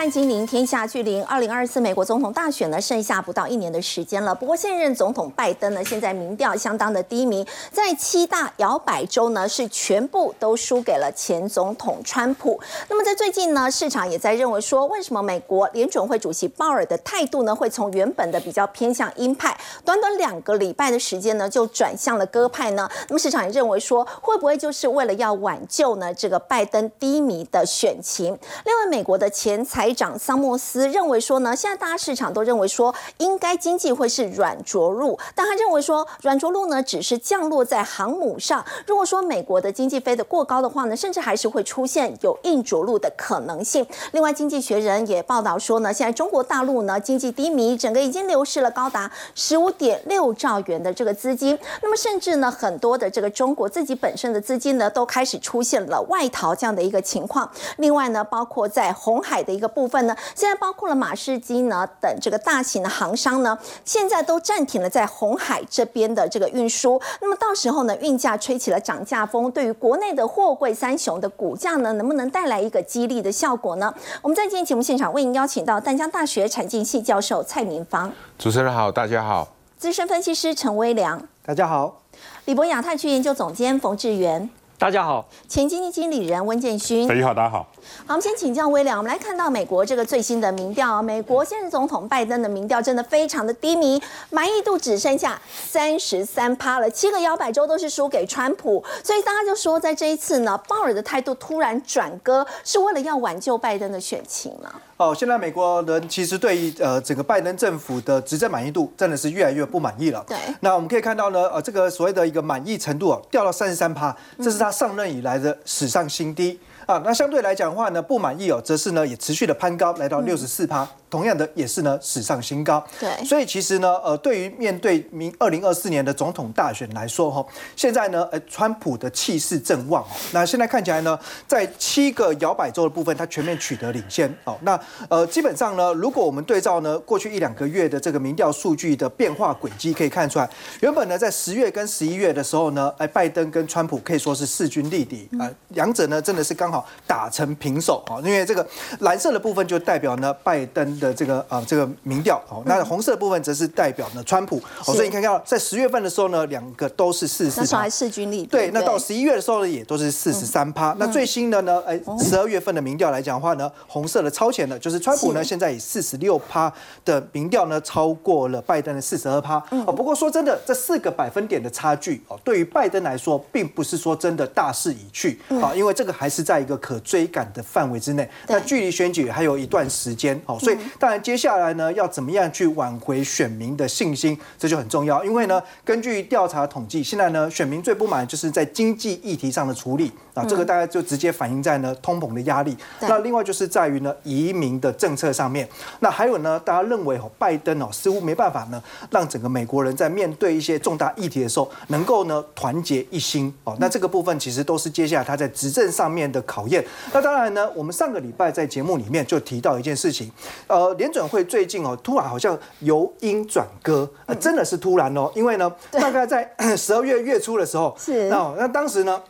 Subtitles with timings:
[0.00, 4.34] 看金陵天下，距离二零二四美国总统大选呢，剩下不到一年的时间了。
[4.34, 12.58] 不过现任总统拜登呢，现在民调相当的低迷，在七大摇摆州呢，是全部都输给了前总统川普。
[12.88, 19.54] 那么在最近呢，市场也在认为说，为什么美国联准会主席鲍尔的态度呢，会从原本的比较偏向鹰派，
[19.84, 22.88] 短短两个礼拜的时间呢，就转向了鸽派呢？
[23.08, 28.28] 那么市场也认为说，会不会就是为了要挽救呢这个拜登低迷的选情？
[28.64, 38.64] 另外，美国的前财长桑莫斯认为说呢，现在大家市场都认为说，应该经济会是软着陆，但他认为说，软着陆呢只是降落在航母上。
[38.86, 43.86] 如果说美国的经济飞得过高的话呢，甚至还是会出现有硬着陆的可能性。
[44.12, 51.58] 另外，经济学人也报道说呢，现在中国大陆呢经济低迷，整个已经流失了高达十五点六兆元的这个资金。
[51.82, 57.50] 那么，甚至呢很多的这个中国自己本身的资金呢，都开始出现了外逃这样的一个情况。
[57.78, 67.00] 另外呢，包括在红海的一个分呢，现在包括了马士基呢等这个大型的航商呢，现在都暂停了在红海这边的这个运输。
[67.20, 73.92] 那么到时候呢，运价吹起了涨价风，对于国内的货柜三雄的股价呢，能不能带来一个激励的效果呢？
[74.22, 82.00] 我们在今天节目现场为您邀请到淡江大学产经系教授蔡明芳，主持人好，大家好，资深分析师陈威良，大家好，
[82.44, 84.48] 李博亚太区研究总监冯志源，
[84.80, 87.58] 大家好，前经济经理人温建勋，大家好，大家好。
[87.58, 87.66] 好，
[88.08, 88.96] 我们先请教威廉。
[88.96, 96.90] 我们来看到美国这个最新的民调，美国现任总统拜登的民调真的非常的低迷，满意度只剩下三十三趴了。
[96.90, 104.72] 七个摇摆州都是输给川普，所以大家就说，在这一次呢，鲍尔的态度突然转割，是为了要挽救拜登的选情吗？
[105.00, 110.22] 哦，现在美国人其实对于呃整个拜登政府的执政满意度真的是越来越不满意了。
[110.28, 116.60] 对，那我们可以看到呢，呃，这个所谓的一个满意程度啊，掉到三十三趴，这是他上任以来的史上新低。
[116.84, 122.82] 啊，那相对来讲的话呢，不满意哦，则是呢也持续的攀高，来到六十四趴，同样的也是呢史上新高。
[122.98, 127.44] 对，所以其实呢，呃，对于面对明二零二四年的总统大选来说哈，
[127.74, 134.56] 现在呢，呃，川普的气势正旺哦，那现在看起来呢，在七个摇摆州的部分，他全面取得领先哦。
[134.62, 134.78] 那
[135.08, 140.48] 呃，基本上呢，如果我们对照呢过去一两个月的这个民调数据的变化轨迹，可以看出来，
[140.80, 146.86] 原本呢在十月跟十一月的时候呢，哎，拜登跟川普可以说是势均力敌啊，两者呢真的是刚好。
[147.06, 148.64] 打成平手啊，因为这个
[149.00, 158.46] 蓝色的部分就代表呢拜登的这个啊这个民调哦，那红色的部分则是代表呢川普哦，所以你看看在十月份的时候呢，两个都是四十四，那时候还势均力敌。
[158.46, 160.94] 对，那到十一月的时候呢，也都是四十三趴。
[160.98, 166.72] 那最新的呢，哎，十二月份的民调来讲的话呢，红色的超前的，就是川普呢现在以四十六趴
[167.04, 169.56] 的民调呢超过了拜登的四十二趴。
[169.86, 169.92] 哦。
[169.92, 185.24] 不过说真的，这四个百分点的差距哦，对于拜登来说，并不是说真的大势已去啊，因为这个还是在一个可追赶的范围之内，那距离选举还有一段时间，哦，所以当然接下来呢，要怎么样去挽回选民的信心，这就很重要。
[185.24, 192.76] 因为呢，根据调查统计，现在呢，选民最不满就是在经济议题上的处理啊，这个大概就直接反映在呢通膨的压力。
[193.00, 195.68] 那另外就是在于呢移民的政策上面。
[196.00, 203.76] 那还有呢，大家认为哦，拜登哦似乎没办法呢，让整个美国人在面对一些重大议题的时候，能够呢团结一心哦。
[203.78, 206.84] 那这个部分其实都是接下来他在执政上面的考验。
[207.12, 210.30] 那当然呢，我们上个礼拜在节目里面就提到一件事情，
[210.66, 219.20] 呃，联准会最近哦，突然好像由鹰转歌，那，真的是突然哦，因为呢，大概在 十二月月初的时候，是那那当时呢。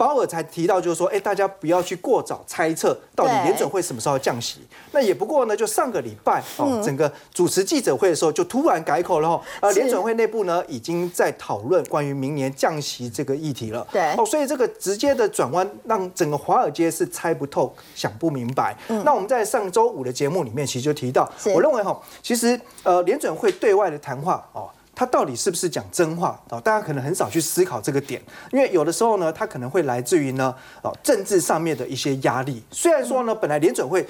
[0.00, 4.60] 鲍尔才提到，就是说，哎，大家不要去过早猜测到底联准会什么时候降息。
[4.92, 9.42] 那也不过呢，就上个礼拜哦，整个主持记者会的时候，就突然改口了哈。
[9.60, 13.86] 呃，联准会内部呢，已经在讨论关于明年降息这个议题了。
[13.92, 18.74] 对哦，所以这个直接的转弯，让整个华尔街是猜不透、想不明白。
[19.04, 24.70] 那我们在上周五的节目里面，其实就提到，我认为哈，其实呃，联准会对外的谈话哦。
[25.00, 26.60] 他到底是不是讲真话啊？
[26.60, 28.20] 大家可能很少去思考这个点，
[28.52, 32.62] 因为有的时候呢，他可能会来自于呢，哦，政治上面的一些压力。
[32.70, 34.06] 虽然说呢，本来联准会。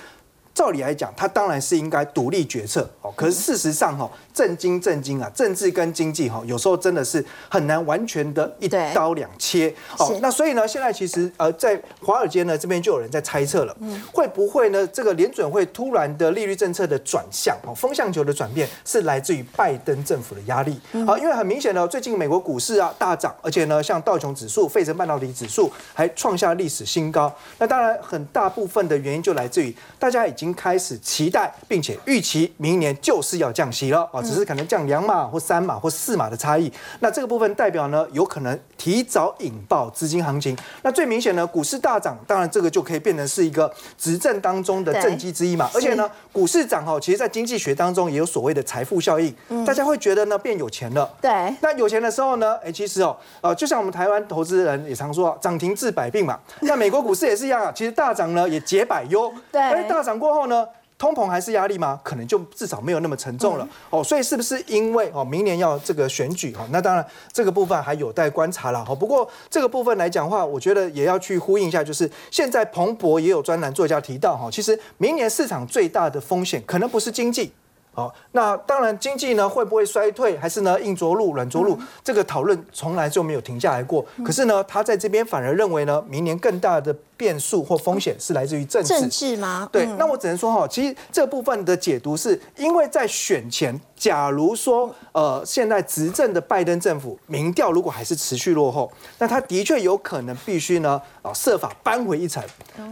[0.61, 3.11] 照理来讲，他当然是应该独立决策哦。
[3.17, 10.15] 可是事实上，哈，政经政经啊，政治跟经济哈，有时候真的是很难完全的一刀两切哦。
[10.21, 13.75] 那所以呢，现在其实呃，在华尔街呢这边就有人在猜测了，
[14.13, 14.87] 会不会呢？
[14.89, 21.17] 这个联准会突然的利率政策的转向哦，风向球的转变是来自于拜登政府的压力啊。
[21.17, 27.35] 因为很明显呢，最近美国股市啊大涨，而且呢，像道琼指数、费城半导体指数还创下历史新高。
[27.57, 30.50] 那当然，很大部分的原因就来自于大家已经。
[30.51, 36.71] 经开始期待，并且预期明年就是要降息了啊，只是可能降两码或三码或四码的差异。
[36.99, 40.57] 那这个部分代表呢，有可能提早引爆资金行情。
[40.83, 45.71] 那最明显呢，股市大涨，当然这个就可以变成是一个执政当中的政绩之一嘛。
[45.73, 51.09] 而且呢，股市涨哈，其实在经济学当中也有所谓的财富效应，大家会觉得呢变有钱了。
[51.21, 51.31] 对。
[51.61, 56.39] 那有钱的时候呢，哎，其实哦，呃，就像我们台湾投资人也常说，涨停治百病嘛。
[56.61, 59.33] 那美国股市也是一样啊，其实大涨呢也解百忧。
[59.53, 59.61] 对。
[59.61, 60.67] 哎，大涨过后呢？
[60.99, 61.99] 通膨还是压力吗？
[62.05, 64.05] 可能就至少没有那么沉重了哦。
[64.05, 66.63] 所以是不是因为哦明年要这个选举哈？
[66.71, 68.95] 那当然这个部分还有待观察了哈。
[68.95, 77.51] 不过这个部分来讲话，我觉得也要去呼应一下，就是现在彭博也有专栏作家提到哈，其实明年市场最大的风险可能不是经济。
[77.93, 81.77] 好，那当然经济呢会不会衰退，还是呢硬着陆、软着陆？
[82.05, 84.07] 这个讨论从来就没有停下来过。
[84.25, 88.89] 可是呢，他在这边反而认为呢，明年更大的变数或风险是来自于政治。
[89.01, 89.69] 政治吗？
[89.73, 102.41] 对，那我只能说哈，其实这部分的解读是因为在选前，假如说呃现在执政的拜登政府民调如果还是持续落后，那他的确有可能必须呢啊设法扳回一城。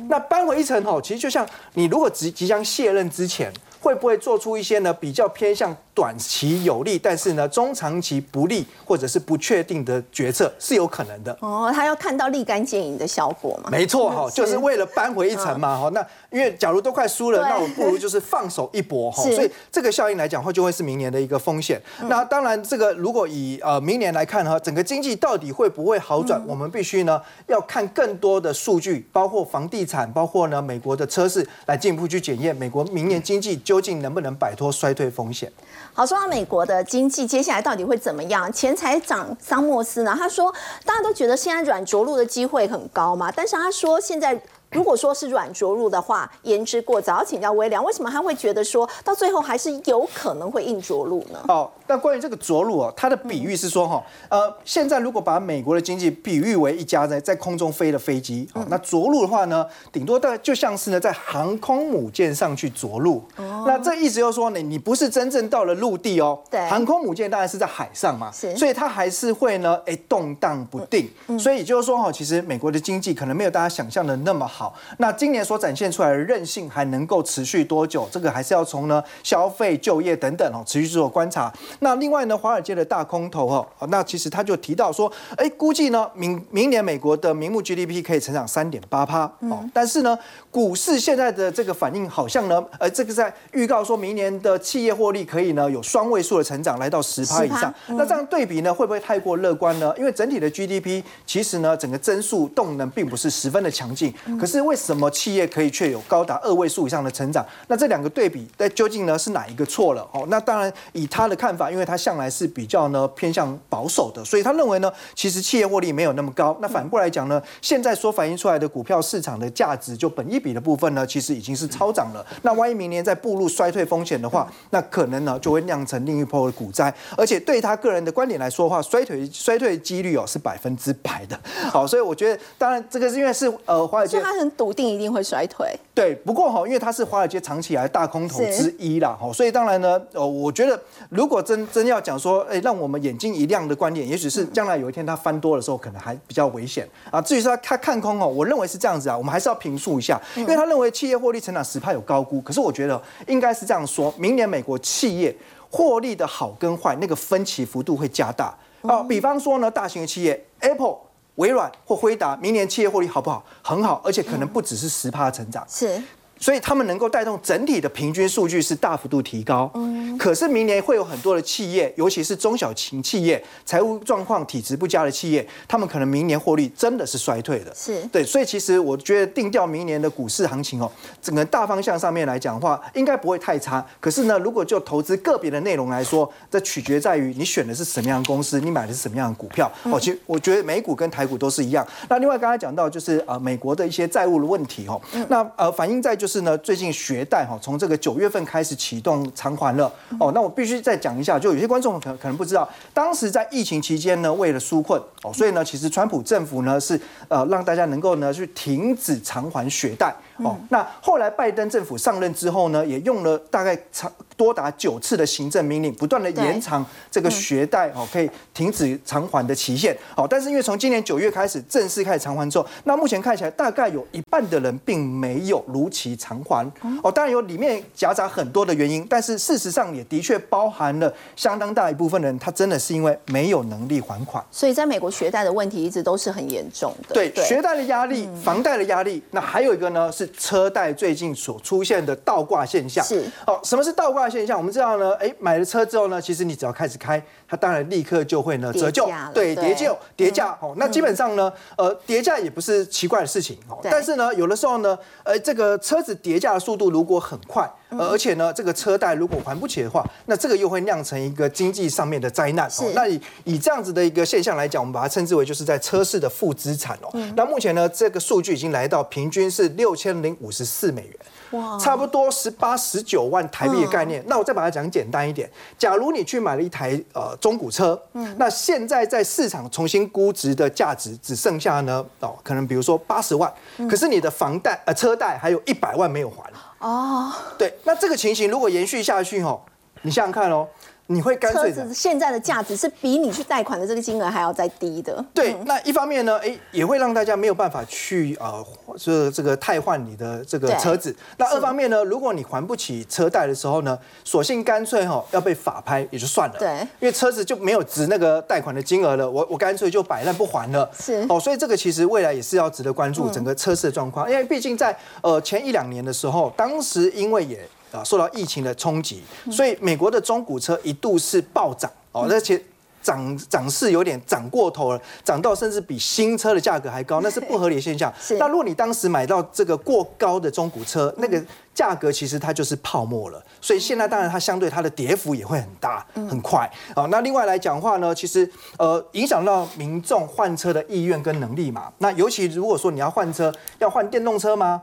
[0.09, 3.53] 那扳回一城哈，其实就像你如果即即将卸任之前。
[3.81, 11.73] 会不会做出一些呢比较偏向短期有利，但是呢中长期不利或者是不确定的决策是有可能的哦。
[11.75, 13.69] 他要看到立竿见影的效果嘛？
[13.69, 15.91] 没错哈，就是为了扳回一城嘛哈。
[15.93, 19.25] 那因为假如都快输了，那我不如就是放手一搏哈。
[19.35, 21.83] 所以这个效应来讲，会就会是明年的一个风险。
[22.03, 33.49] 那当然，这个如果以呃明年来看哈，整个经济到底会不会好转，我们必须呢要看更多的数据，包括房地产，包括呢美国的车市，来进一步去检验美国明年经济。
[33.65, 35.51] 究竟能不能摆脱衰退风险？
[35.99, 38.53] 好，说到美国的经济接下来到底会怎么样？
[38.53, 40.15] 前财长桑莫斯呢？
[40.17, 40.55] 他说，
[40.85, 44.41] 大家都觉得现在软着陆的机会很高嘛，但是他说现在。
[44.71, 47.19] 如果说是软着陆的话，言之过早。
[47.19, 51.41] 要请教微良，为什么他会觉得说到最后还是有可能会硬着陆呢？
[51.49, 63.17] 哦，那关于这个着陆哦，他的比喻是说哈，呃，现在如果把美国的经济比喻为一架在在空中飞的飞机，哦，那着陆的话呢，顶多大概就像是呢在航空母舰上去着陆。
[63.37, 66.39] 哦，那这意思就是说呢，你不是真正到了陆地哦。
[66.51, 66.65] 对。
[66.69, 68.31] 航空母舰当然是在海上嘛。
[68.31, 68.55] 是。
[68.57, 71.11] 所以它还是会呢，哎，动荡不定。
[71.27, 71.37] 嗯。
[71.39, 74.58] 所以就是说哈，其实美国的经济可能没有大家想象的那么好。
[74.99, 78.09] 那今年所展现出来的韧性还能够持续多久？
[78.11, 81.53] 这个还是要从呢消费、就业等等哦持续做观察。
[81.81, 90.19] 那另外呢，华尔街的大空头哦，那其实他就提到说，哎，估计呢明明年美国的名目 GDP 可以成长三点八趴哦，但是呢，
[90.51, 97.73] 股市现在的这个反应好像呢，呃，这个在预告说明年的企业获利可以呢有双位数的成长，来到十趴以上。
[97.89, 99.93] 那这样对比呢，会不会太过乐观呢？
[99.99, 104.13] 因为整体的 GDP 其实呢，整个增速动能并不是十分的强劲。
[104.41, 107.45] 可是为什么企业可以却有高达二位数以上的成长？
[107.67, 110.09] 那这两个对比，那究竟呢是哪一个错了？
[110.13, 116.57] 哦，那当然以他的看法，因为他向来是比较呢偏向保守的，所以他认为呢，其实企业获利没有那么高。
[116.61, 122.25] 那反过来讲呢，现在所反映出来的股票市场的价值，就本一比的部分呢，其实已经是超涨了。
[122.43, 126.93] 那万一明年再步入衰退风险的话，那可能呢就会酿成另一波的股灾。
[127.17, 131.39] 而且对他个人的观点来说的话，衰退衰退几率哦是百分之百的。
[131.71, 134.19] 好，所以我觉得，当然这个是因为是呃华尔街。
[134.39, 136.15] 很笃定一定会衰退，对。
[136.25, 147.21] 不过哈，因为它是华尔街长期以来大空头之一啦，哈，所以当然呢，呃，我觉得如果真真要讲说，哎，让我们眼睛一亮的观点，也许是将来有一天它翻多的时候，可能还比较危险啊。
[147.21, 155.35] 至于说他看空哦，我认为是这样子啊，我们还是要评述一下，因为他认为企业获利成长十派有高估，可是我觉得应该是这样说，明年美国企业
[155.71, 159.03] 获利的好跟坏，那个分歧幅度会加大啊。
[159.03, 161.08] 比方说呢，大型的企业 Apple。
[161.39, 163.45] 微软或辉达明年企业获利好不好？
[163.63, 165.65] 很好，而且可能不只是十趴成长。
[165.69, 166.01] 是。
[166.39, 169.71] 所以他们能够带动整体的平均数据是大幅度提高。
[169.75, 177.75] 嗯，可是明年会有很多的企业，尤其是中小型企业，财务状况体质不佳的企业，他们可能明年获利真的是衰退的。
[177.75, 180.91] 是对，所以其实我觉得定调明年的股市行情哦，
[181.21, 183.85] 整个大方向上面来讲的话，应该不会太差。
[183.99, 189.71] 可是呢，如果就投资个别的内容来说，这取决在于你选的是什么样的公司，你买的是什么样的股票。
[189.85, 191.87] 哦，其实我觉得美股跟台股都是一样。
[192.09, 196.93] 那另外刚才讲到就是呃美国的一些债务的问题哦，那呃反映在就是是呢最近。
[196.99, 200.33] 学贷哈，从这个九月份开始启动偿还了哦。
[200.35, 210.57] 那我必须再讲一下，就有些观众可可能不知道，当时在疫情期间呢，为了纾困哦，所以呢，其实川普政府呢是呃让大家能够呢去停止偿还学贷哦。
[210.71, 219.97] 那后来拜登政府上任之后呢，也用了大概长多达九次的行政命令，不断的延长这个学贷哦，可以停止偿还的期限。
[220.15, 226.65] 好，但是因为从今年九月开始正式开始偿还之后，那目前看起来大概有一半的人并没有如期偿还。
[227.03, 234.45] 哦，当然有里面夹杂很多的原因，但是事实上也的确包含了相当大一部分人，他真的是因为没有能力还款。
[234.51, 237.15] 所以在美国学贷的问题一直都是很严重的。
[237.15, 243.05] 对，学贷的压力、房贷的压力，那还有一个呢是车贷最近所出现的倒挂现象。
[243.05, 243.25] 是。
[243.47, 244.57] 哦，什么是倒挂现象？
[244.57, 250.57] 我们知道呢，哎，买了车之后呢，其实你只要开始开，它当然立刻就会呢折旧，对，叠旧叠价。
[250.61, 253.59] 哦，那基本上呢，呃，叠价也不是奇怪的事情。
[253.69, 262.69] 哦，但是呢，有的时候呢，呃，这个车子叠价的速度如果很快，而且呢，这个车贷如果还不起的话，那这个又会酿成一个经济上面的灾难。
[262.69, 267.11] 哦，那以以这样子的一个现象来讲，我们把它称之为就是在车市的负资产哦。
[267.35, 271.17] 那目前呢，这个数据已经来到平均是六千零五十四美元。
[271.53, 274.23] 哇，差不多十八、十九万台币的概念。
[274.27, 283.51] 那我再把它讲简单一点，假如你去买了一台呃中古车，嗯，那现在在市场重新估值的价值只剩下呢哦，可能比如说八十万，
[283.89, 286.51] 可是你的房贷呃车贷还有一百万没有还。
[286.79, 289.61] 哦，对，那这个情形如果延续下去哦，
[290.03, 290.69] 你想想看哦。
[291.11, 295.25] 你会干脆的，现在的价值是比你去贷款的这个金额还要再低的。
[295.33, 298.63] 对，那一方面呢，哎，也会让大家没有办法去呃，
[298.99, 301.17] 这这个汰换你的这个车子。
[301.39, 306.59] 那二方面呢，如果你还不起车贷的时候呢，索性干脆哈要被法拍也就算了。
[306.59, 310.91] 对，因为车子就没有值那个贷款的金额了，我我干脆就摆烂不还了。
[310.93, 317.67] 是哦，所以这个其实未来也是要值得关注整个车市的状况，因为毕竟在呃前一两年的时候，当时因为也。
[317.93, 322.63] 啊，受到疫情的冲击，所以美国的中古车一度是暴涨哦，而且
[323.01, 328.13] 涨涨势有点涨过头了，涨到甚至比新车的价格还高，那是不合理的现象。
[328.39, 331.43] 那如果你当时买到这个过高的中古车，那个
[331.73, 333.43] 价格其实它就是泡沫了。
[333.63, 337.07] 所以现在当然它相对它的跌幅也会很大很快啊。
[337.07, 341.91] 那另外来讲话呢，其实呃影响到民众换车的意愿跟能力嘛。
[341.99, 344.83] 那尤其如果说你要换车，要换电动车吗？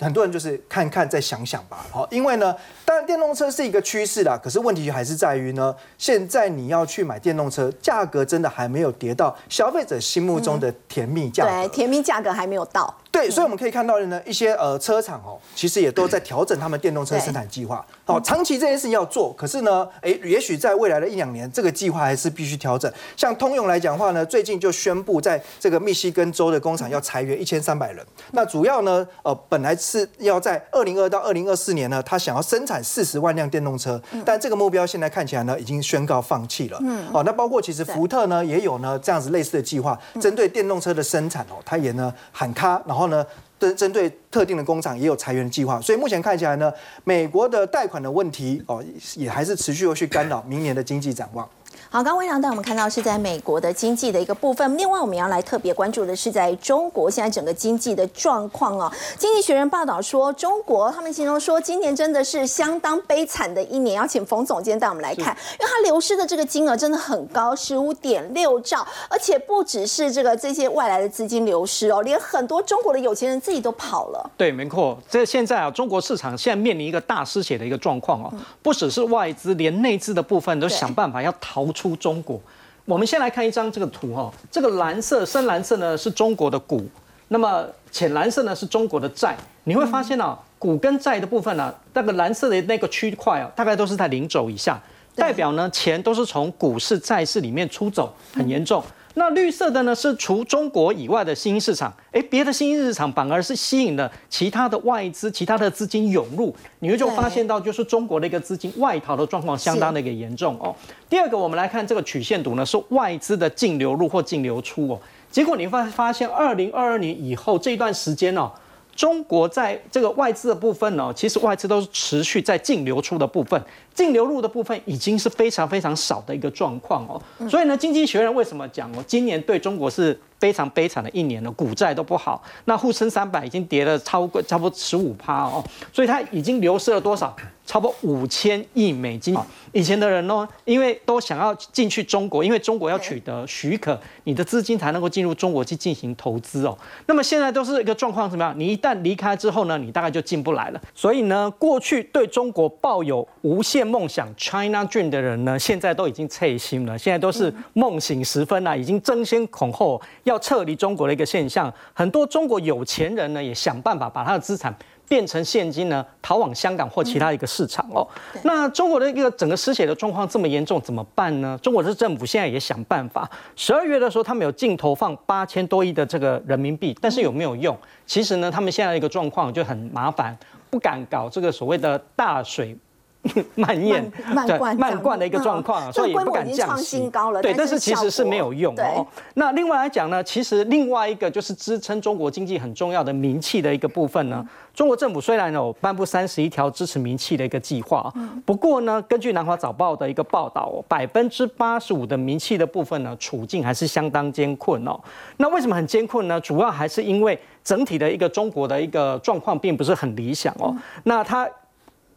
[0.00, 0.04] 哦。
[0.04, 2.54] 很多人就是看看再想想吧，好，因为呢，
[2.84, 12.94] 当然电动车是一个趋势啦，可是问题还是在于呢，现在你要去买电动车，价格真的还没有跌到消费者心目中的甜蜜价格，对，甜蜜价格还没有到。
[13.12, 17.84] 对，所以我们可以看到的呢，一些呃车厂哦，其实也都在调整他们电动车生产计划。
[18.04, 22.90] 好，长期这件事情要做，可是呢，哎，也许在未来的一两年，这个计划还是必须调整。
[23.16, 28.06] 像通用来讲话呢，最近就宣布在这个密西根州的工厂要裁员一千三百人。
[28.30, 36.78] 那主要呢，呃，本来是要在二零二到二零二四年呢，他想要生产四十万辆电动车，但这个目标现在看起来呢，已经宣告放弃了。
[36.82, 42.99] 嗯，哦，那包括其实福特呢，也有呢这样子类似的计划，针对电动车的生产哦，他也呢喊卡，然后。
[43.00, 43.26] 然后呢，
[43.58, 46.70] 针针对特定的工厂也有裁员的计划，所以目前看起来呢，
[47.02, 48.84] 美国的贷款的问题哦，
[49.16, 51.48] 也还是持续会去干扰明年的经济展望。
[51.88, 54.76] 好，刚刚微良带我们看到是在美国的经济的一个部分。
[54.78, 58.90] 另外，我们要来特别关注的是在中国现在整个经济的状况哦。
[59.18, 63.96] 经济学人报道说，中国他们形容说，今年真的是相当悲惨的一年。
[63.96, 74.30] 要请冯总监带我们来看，因为它流失的这个金额真的很高，十五点六兆，而且不只是这个这些外来的资金流失哦，连很多中国的有钱人自己都跑了。
[74.36, 74.96] 对，没错。
[75.10, 81.72] 这现在啊，中国市场现在面临一个大失血的一个状况哦，不只是外资，连内资的部分都想办法要逃逃。
[81.72, 82.38] 出中国，
[82.84, 86.84] 我们先来看一张这个图哈，这个蓝色、深蓝色呢是中国的股，
[87.28, 89.36] 那么浅蓝色呢是中国的债。
[89.64, 94.78] 你会发现啊，股跟债的部分呢，那个蓝色的那个区块啊，大概都是在零轴以下，
[95.14, 98.82] 代表呢钱都是从股市、债市里面出走，很严重。
[99.20, 110.74] 那绿色的呢是除中国以外的新兴市场，哎，别的新兴市场反而是吸引了其他的外资、其他的资金涌入，你会就发现到就是中国的一个资金外逃的状况相当的一个严重哦。
[111.10, 114.98] 第二个，我们来看这个曲线图呢，是外资的净流入或净流出哦。
[115.30, 118.50] 结果你会发现，二零二二年以后这一段时间哦。
[118.96, 123.62] 中国在这个外资的部分呢，其实外资都是持续在净流出的部分，
[124.00, 127.20] 净流入的部分已经是非常非常少的一个状况哦。
[127.46, 137.36] 所以呢，经济学人为什么讲哦，今年对中国是非常悲惨的一年了，股债都不好，那沪深三百已经跌了超过差不多十五趴哦，所以它已经流失了多少？
[137.66, 139.36] 差不多五千亿美金。
[139.70, 146.76] 以前的人呢，因为都想要进去中国，因为中国要取得许可，你的资金才能够进入中国去进行投资哦。
[147.06, 148.52] 那么现在都是一个状况怎么样？
[148.58, 150.80] 你一旦离开之后呢，你大概就进不来了。
[150.96, 161.72] 所以呢，过去对中国抱有无限梦想 China Dream 的人呢，现在都已经撤心了，现在都是梦醒时分了，已经争先恐后要撤离中国的一个现象。
[161.92, 164.74] 很多中国有钱人呢，也想办法把他的资产。
[165.10, 168.06] 变成现金呢，逃往香港或其他一个市场哦。
[168.44, 171.58] 那中国的一个整个失血的状况这么严重，怎么办呢？
[171.60, 173.28] 中国的政府现在也想办法。
[173.56, 177.76] 十二月的时候，他们有净投放八千多亿的这个人民币，但是有没有用？
[178.06, 180.38] 其实呢，他们现在一个状况就很麻烦，
[180.70, 182.78] 不敢搞这个所谓的大水。
[183.54, 187.10] 慢咽、对慢灌的一个状况，所以也不敢降息。
[187.42, 189.06] 对，但是其实是没有用哦。
[189.34, 194.42] 那另外来讲呢，其实另外一个就是支撑中国经济很重要的名气的一个部分呢。
[194.72, 198.10] 中国政府虽然有颁布三十一条支持名气的一个计划，
[198.46, 204.98] 不过呢，根据南华早报的一个报道，百分之八十五的名气的部分呢，处境还是相当艰困哦。
[205.36, 206.40] 那为什么很艰困呢？
[206.40, 210.74] 主要还是因为整体的一个中国的一个状况并不是很理想哦。
[211.04, 211.46] 那它。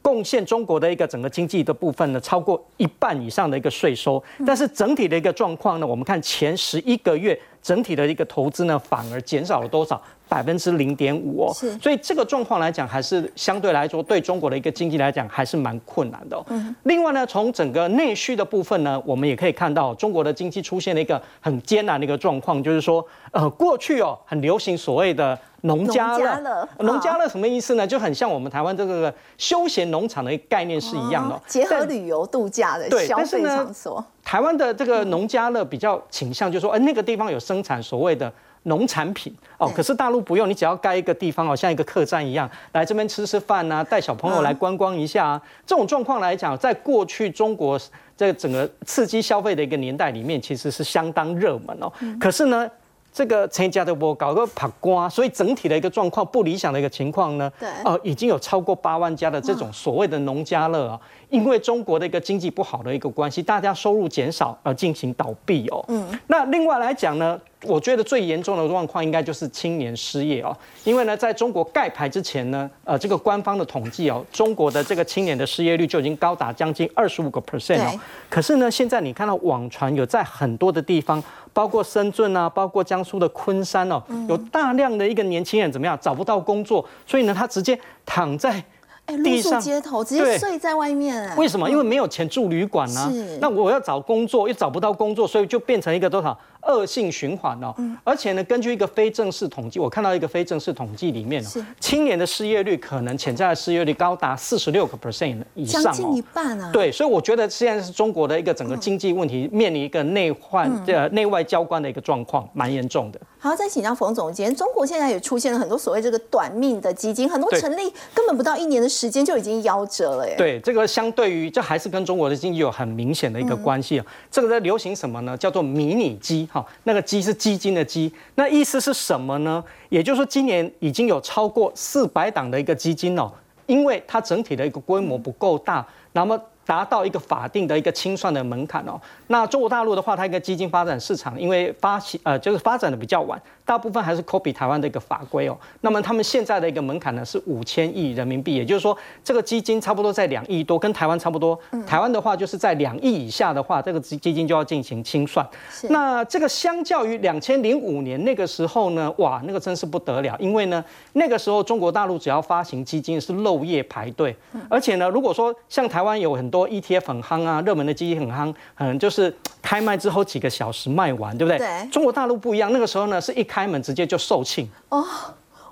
[0.03, 9.99] 贡献中国的一个整个经济的部分呢，超过一半以上的一个税收，但是整体的一个状况呢，我们看前十一个月整体的一个投资呢，反而减少了多少？
[10.29, 11.53] 百分之零点五哦。
[11.79, 16.43] 所以这个状况来讲，还是相对来说对中国的一个经济来讲，还是蛮困难的。
[16.49, 16.75] 嗯。
[16.83, 25.37] 另外呢，从整个内需的部分呢，我们也可以看到中国的经济出现了一个很艰难的一个状况，就是说，呃，过去哦很流行所谓的。
[25.65, 27.87] 农家乐，农家乐什么意思呢？
[27.87, 34.03] 就很像我们台湾这个休闲农场的概念是一样的，结合旅游度假的消费场所。
[34.23, 38.31] 台湾的这个农家乐比较倾向，就说，哎，那个地方有生产所谓的
[38.63, 45.41] 农产品哦，可是大陆不用，你只要盖一个地方哦，像一个客栈一样，来这边吃吃饭啊，带小朋友来观光一下啊。
[45.65, 47.79] 这种状况来讲，在过去中国
[48.15, 51.91] 这整个刺激消费的一个年代里面，其实是相当热门哦。
[52.19, 52.69] 可是呢？
[53.13, 65.85] 这个陈家的波搞个爬瓜，所以整体的一个状况不理想的一个情况呢，对，呃，已经有超过八万家的这种所谓的农家乐啊，因为中国的一个经济不好的一个关系，大家收入减少而进行倒闭哦。
[65.89, 77.99] 嗯，那另外来讲呢，我觉得最严重的状况应该就是青年失业哦，因为呢，在中国盖牌之前呢，呃，这个官方的统计哦，中国的这个青年的失业率就已经高达将近二十五个 percent 哦。
[78.27, 81.23] 可是呢，现在你看到网传有在很多的地方。
[81.53, 88.63] 包括深圳啊，包括江苏的昆山哦，有大量的一个年轻人怎么样找不到工作，所以呢，他直接躺在
[89.05, 91.35] 哎，露宿街头，直接睡在外面。
[91.35, 91.69] 为什么？
[91.69, 93.11] 因为没有钱住旅馆呢。
[93.39, 96.37] 那我要找工作又找不到工作，所以就变成一个多少？
[96.67, 97.73] 恶性循环哦，
[98.03, 101.43] 而且呢，根据一个非正式统计，我看到一个非正式统计里面，
[101.79, 106.71] 青年的失业率可能潜在的失业率高达四十六个 percent 以上哦，将近一半啊。
[106.71, 113.19] 对，所以我觉得现在是中国的一个整个经济问题面临一个内患呃内外交关的一个状况，蛮严重的。
[113.37, 120.35] 好，再请教冯总监，中国现在也出现了很多所谓这个短命的基金，很多成立根本不到一年的时间就已经夭折了耶。
[120.37, 124.05] 对，这个相对于这还是跟中国的经济有很明显的一个关系啊。
[124.31, 125.37] 这个在流行什么呢？
[125.37, 129.63] 叫做迷你基好，那个基是基金的基，那意思是什么呢？
[129.89, 133.31] 也就是说，今年已经有超过四百档的一个基金哦，
[133.65, 136.39] 因为它整体的一个规模不够大，那么。
[136.65, 138.99] 达到一个法定的一个清算的门槛哦。
[139.27, 145.57] 那中国大陆的话，它一个基金发展市场，因为发起呃就是发展的比较晚，大部分还是 copy 台湾的一个法规哦。
[145.81, 151.57] 那么他们现在的一个门槛呢是五千亿人民币，也就是说这个基金差不多在两亿多，跟台湾差不多。
[151.85, 155.47] 台湾的话就是在两亿以下的话，这个基基金就要进行清算。
[155.89, 164.35] 那这个相较于两千零五年那个时候呢，哇，那个真是不得了，因为呢那个时候中国大陆只要发行基金是漏夜排队，
[164.69, 171.57] 而且呢如果说像台湾有很多 ETF 很夯啊，热门的基金很夯，可能就是开卖之后几个小时卖完，对不对？
[171.57, 171.89] 对。
[171.89, 175.03] 中国大陆不一样，那个时候呢是一开门直接就售罄哦。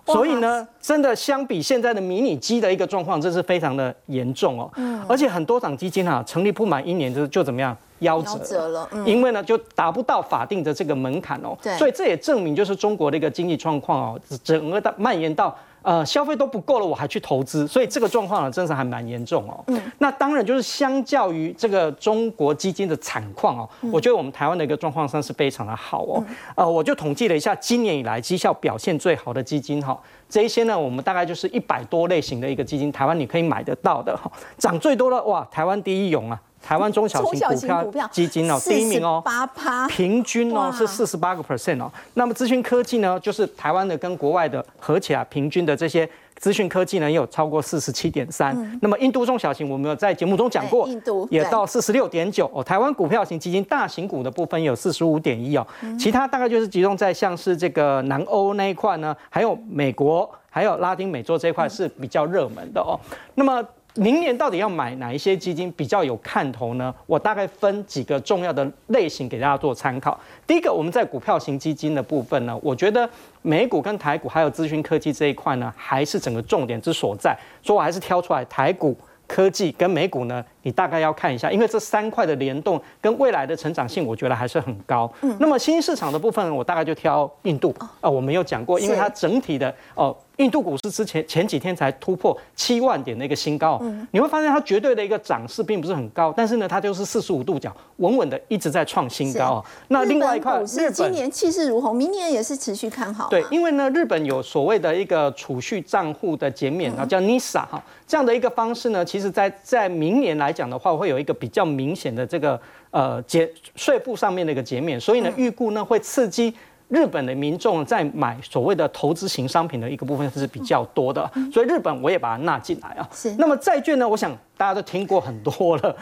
[0.07, 4.67] 所以呢，真的相比现在的迷你基的一个状况，这是非常的严重哦。
[4.77, 4.99] 嗯。
[5.07, 11.57] 而且很多档基金啊，成立不满一年就就怎么样夭折了，嗯因为呢就达不到法定的这个门槛哦。
[11.61, 11.77] 对。
[11.77, 15.55] 所以这也证明就是中国的一个经济状况哦，整个的蔓延到。
[15.83, 19.63] 呃，消费都不够了，我还去投资，所以这个状况呢，真是还蛮严重哦。
[19.65, 26.23] 嗯，那当然就是相较于这个中国基金的惨况哦，我觉得我们台湾的一个状况算是非常的好哦。
[26.53, 36.39] 呃，我就统计了一下今年以来绩效表现最好的基金哈，这一些呢，我们大概就是一百多类型的一个基金，台湾你可以买得到的哈，涨最多的哇，台湾第一勇啊。
[36.61, 37.39] 台湾中小型
[37.83, 41.91] 股票基金哦，第一名哦，八趴，平均哦是四十八个 percent 哦。
[42.13, 48.79] 那么资讯科技呢，就是台湾的跟国外的合起来平均的这些资讯科技呢，也有超过四十七点三。
[48.81, 52.63] 那么印度中小型，我们有在节目中讲过，印度也到四十六点九哦。
[52.63, 55.65] 台湾股票型基金大型股的部分有四十五点一哦，
[55.99, 62.99] 其他大概就是集中在像是这个南欧那一块呢，还有美国，还有拉丁美洲这一块是比较热门的哦。
[63.35, 63.63] 那么
[63.95, 66.93] 明年到底要买哪一些基金比较有看头呢？
[67.05, 70.17] 我大概分几个重要的类型给大家做参考。
[70.47, 73.09] 第一个，我们在股票型基金的部分呢，我觉得
[73.41, 78.97] 美股跟台股还有资讯科技这一块呢，还是整个重点之所在，所以我还是挑出来台股。
[79.27, 85.11] 科技跟美股呢，你大概要看一下，因为这三块的联动跟未来的成长性，我觉得还是很高。
[85.21, 90.15] 嗯，那么新兴市场的部分，我大概就挑印度啊，我没有讲过，因为它整体的哦。
[90.37, 99.65] 印度股市之前前几天才突破七万点的一个新高，你会发现它绝对的一个涨势并不是很高，但是呢，它就是四十五度角，稳稳的一直在创新高啊。
[99.89, 103.27] 那另外一块，日本今年气势如虹，明年也是持续看好。
[103.29, 112.59] 对，因为呢，日本有所谓的一个储蓄账户的减免啊，叫 NISA 哈，这样的一个方式呢，其实在在明年来讲的话，会有一个比较明显的这个
[112.91, 116.53] 呃减税负上面的一个减免，所以呢，预估呢会刺激。
[116.87, 123.09] 日本的民众在买所谓的投资型商品的一个部分是比较多的，所以日本我也把它纳进来啊。
[123.13, 123.33] 是。
[123.39, 124.05] 那么债券呢？
[124.05, 125.95] 我想大家都听过很多了，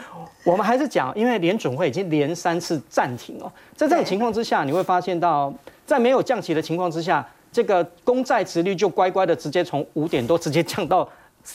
[0.44, 5.54] 我们还是讲，因为联准会已经连三次暂停哦，在这种情况之下，你会发现到
[5.86, 11.08] 在没有降息的情况之下，这个公债值率就乖乖的直接从五点多直接降到。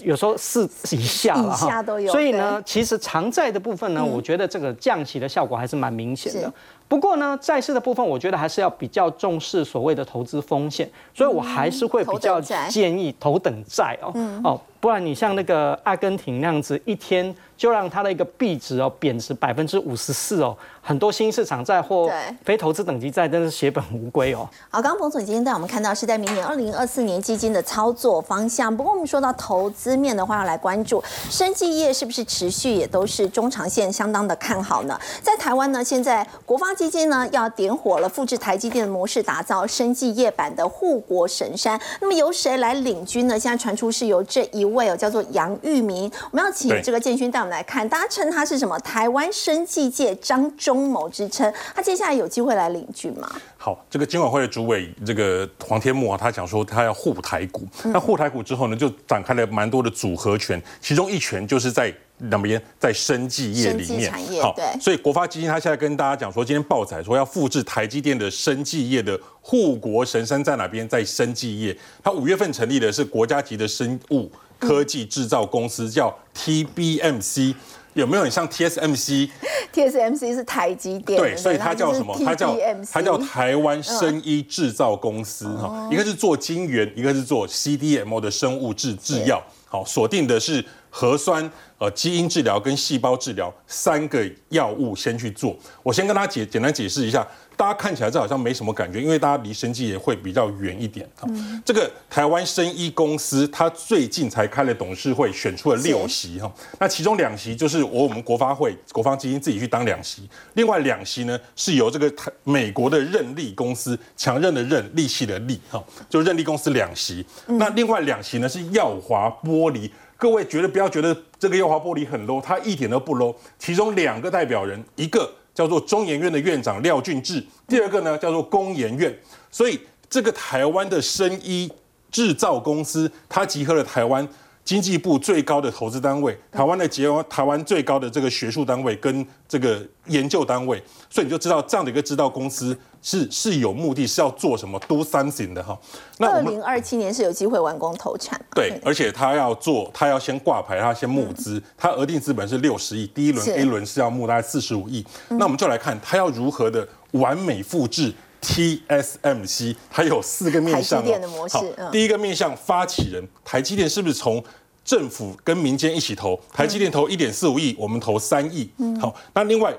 [0.03, 6.51] 有时候四以下了哈，所以呢，其实偿债的部分呢，我觉得这个降息的效果还是蛮明显的。
[6.87, 14.13] 不过呢，债市的部分，我觉得还是要比较重视所谓的投资风险，所以我还是会比较建议头等债哦。
[14.43, 20.55] 哦，不然你像那个阿根廷那样子，一天就让它的一个币值哦贬值百分之五十四哦。
[20.81, 22.11] 很多新市场债或
[22.43, 24.47] 非投资等级债真是血本无归哦。
[24.69, 28.75] 好，刚刚冯总今天带我们看到是在明年二零二四年基金的操作方向。
[28.75, 34.99] 不过我们说到投资面的话，要来关注生技业是不是持续也都是中长线相当的看好呢？
[35.23, 41.81] 在台湾呢，现在国发基金呢要点火了，复制台积电的模式，打造生技业版的护国神山。
[41.99, 43.39] 那么由谁来领军呢？
[43.39, 46.11] 现在传出是由这一位哦，叫做杨玉明。
[46.29, 48.77] 我们要请这个建勋带我们来看，大家称他是什么？
[48.79, 50.75] 台湾生技界张中。
[50.75, 53.31] 中谋之称，他接下来有机会来领军吗？
[53.55, 64.11] 好，这个金管会的主委这个黄天木啊，他讲说他要护台股，那护台股之后呢，就展开了蛮多的组合拳，其中一拳就是在哪边，在生技业里面。
[64.41, 64.65] 好，对。
[64.81, 71.77] 所以国发基金他现在跟大家讲说，今天报载说要复制台积电的生技业的护国神山在哪边，在生技业。
[72.03, 77.55] 他五月份成立的是国家级的生物科技制造公司，叫 TBMC。
[77.93, 82.13] 有没有很像 TSMC？TSMC 是台积电，对，所以它叫什么？
[82.25, 82.53] 它叫
[82.91, 90.61] 它叫台湾生医制造公司哈，一个是做晶圆，一个是做 CDMO 的生物制制药，好，锁定的是
[90.95, 91.51] 核酸。
[91.77, 95.53] 呃，基因治疗跟细胞治疗三个药物先去做。
[95.83, 97.27] 我先跟大家解简单解释一下，
[97.57, 101.27] 大家看起来这好像没什么感觉，因为大家离生技也会比较远一点啊。
[101.65, 106.49] 这个台湾生医公司，它最近才开了董事会，选出了六席哈。
[106.79, 117.25] 那其中两席就是我我们国发会国方基金自己去当两席，另外两席呢是由这个台美国的任力公司强韧的韧利器的利哈，就任力公司两席。
[117.47, 119.91] 那另外两席呢是耀华玻璃。
[120.25, 123.35] 各位觉得不要觉得这个耀华玻璃很 low，它一点都不 low。
[123.59, 129.15] 其中两个代表人，一个叫做中研院的院长廖俊志，第二个呢叫做工研院。
[129.51, 131.71] 所以这个台湾的生医
[132.09, 134.27] 制造公司，它集合了台湾。
[134.65, 145.77] 经济部最高的投资单位，台湾的结台湾最高的这个学术单位跟这个研究单位，所以你就知道这样的一个制造公司是是有目的，是要做什么，do something 的哈。
[146.17, 148.43] 那二零二七年是有机会完工投产。
[148.55, 155.05] 对，而且他要做，他要先挂牌，他先募资，他额定资本是六十亿，第一轮 A 轮是要募大概四十五亿。
[155.29, 158.11] 那我们就来看他要如何的完美复制。
[158.45, 161.47] TSMC 还有四个面向哦。
[161.49, 164.41] 好，第一个面向发起人，台积电是不是从
[164.83, 166.39] 政府跟民间一起投？
[166.53, 168.69] 台积电投一点四五亿，我们投三亿。
[169.01, 169.73] 好，那另外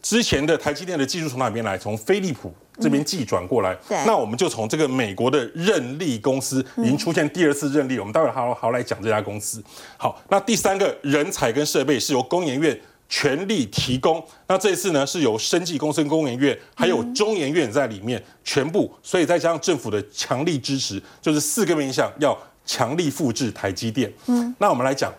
[0.00, 1.76] 之前的台积电的技术从哪边来？
[1.76, 3.76] 从飞利浦这边寄转过来。
[4.06, 9.62] 那我们就从这个美国的任利公司已经出现第二次任利，我们待会好好来讲这家公司。
[9.98, 12.80] 好，那第三个人才跟设备是由工研院。
[13.08, 14.24] 全力提供。
[14.48, 24.12] 那这一次呢，是由生技公司、工研院还有中研院在里面全部，所以再加上政府的强力支持，就是四个面向要强力复制台积电。
[24.26, 25.12] 嗯，那我们来讲，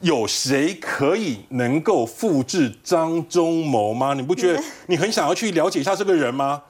[0.00, 4.14] 有谁可以能够复制张忠谋吗？
[4.14, 6.62] 你不觉得 你很想要去了解一下这个人吗？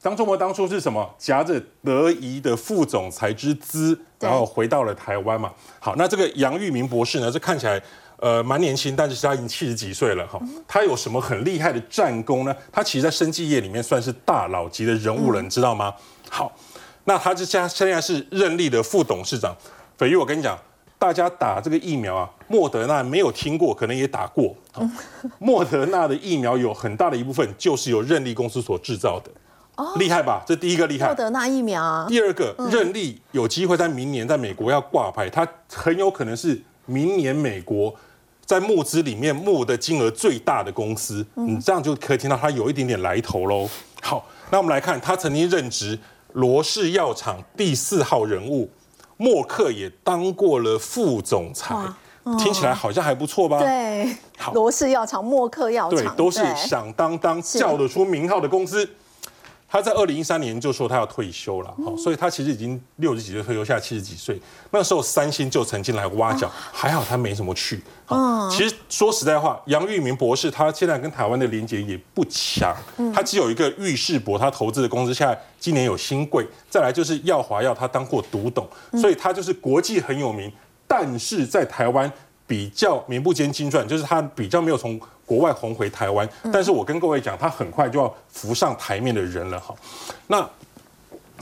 [0.00, 1.08] 张忠谋当初是什么？
[1.16, 5.52] 夹着德仪的副总裁之资，然后回到了台湾嘛。
[5.78, 7.30] 好，那这个杨玉明博士呢？
[7.30, 7.80] 这看起来。
[8.22, 10.40] 呃，蛮年轻，但是他已经七十几岁了哈。
[10.68, 12.54] 他有什么很厉害的战功呢？
[12.70, 15.92] 他其实，在生技业里面算是大佬级的人物了，你知道吗？
[16.30, 16.52] 好，
[17.02, 19.52] 那他就现现在是任力的副董事长。
[19.98, 20.56] 斐玉，我跟你讲，
[21.00, 24.54] 大家打这个疫苗啊，莫德纳没有听过，可能也打过。
[25.40, 29.32] 莫德纳的疫苗有很大的一部分就是由任力公司所制造的，
[29.98, 30.44] 厉害吧？
[30.46, 31.06] 这第一个厉害。
[31.08, 31.82] 莫德纳疫苗。
[31.82, 37.92] 啊第二个，任力有机会在明年在美国要挂牌，它很有可能是明年美国
[38.44, 41.24] 在募资里面募的金额最大的公司。
[41.34, 43.68] 你这样就可以听到它有一点点来头喽。
[44.00, 45.98] 好，那我们来看，他曾经任职
[46.32, 48.68] 罗氏药厂第四号人物，
[49.16, 51.74] 默克也当过了副总裁。
[52.38, 53.58] 听起来好像还不错吧？
[53.58, 54.16] 对，
[54.54, 58.88] 罗氏药厂、默克药厂，对，都是响当当叫得出名号的公司。
[59.72, 64.38] 他在二零一三年就说他要退休了，好，所以他其实已经六十几岁退休，现在七十几岁。
[64.70, 67.82] 那时候三星就曾经来挖角，还好他没什么去。
[68.08, 72.76] 嗯，其实说实在话，杨玉明博士他现在跟台湾的连接也不强，
[73.14, 78.68] 他只有一个玉世博，他投资的公司现在今年有新贵，再来就是耀华耀，他当过独董，
[79.00, 80.52] 所以他就是国际很有名。
[80.86, 82.12] 但是在台湾
[82.46, 85.00] 比较名不见经传，就是他比较没有从
[85.32, 86.28] 国外红回台湾。
[86.52, 89.74] 但是我跟各位讲，他很快就要浮上台面的人了哈。
[90.26, 90.46] 那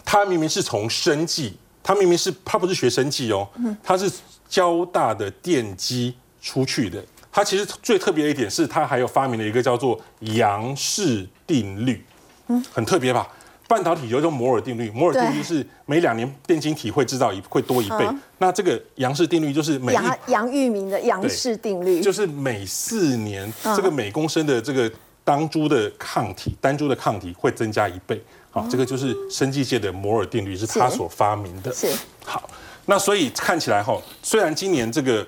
[0.05, 3.48] 他明明是从生计，他明明是他不是学生计哦，
[3.83, 4.09] 他是
[4.48, 7.05] 交大的电机出去的。
[7.33, 12.05] 他其实最特别的一点是他还有发明了一个叫做杨氏定律，
[12.46, 13.29] 嗯，很特别吧？
[13.71, 18.05] 半导体有一种摩尔定律，摩尔定律是每两年电晶体会制造一会多一倍。
[18.39, 24.91] 那这个杨氏定律就是每杨杨玉明的杨氏定律，就是每四年这个每公升的这个
[25.23, 28.21] 当株的抗体，单株的抗体会增加一倍。
[28.51, 31.73] 好，这个就是生技界的摩尔定律，是他所发明的。
[31.73, 31.87] 是
[32.25, 32.51] 好，
[32.87, 35.25] 那所以看起来哈，虽然今年这个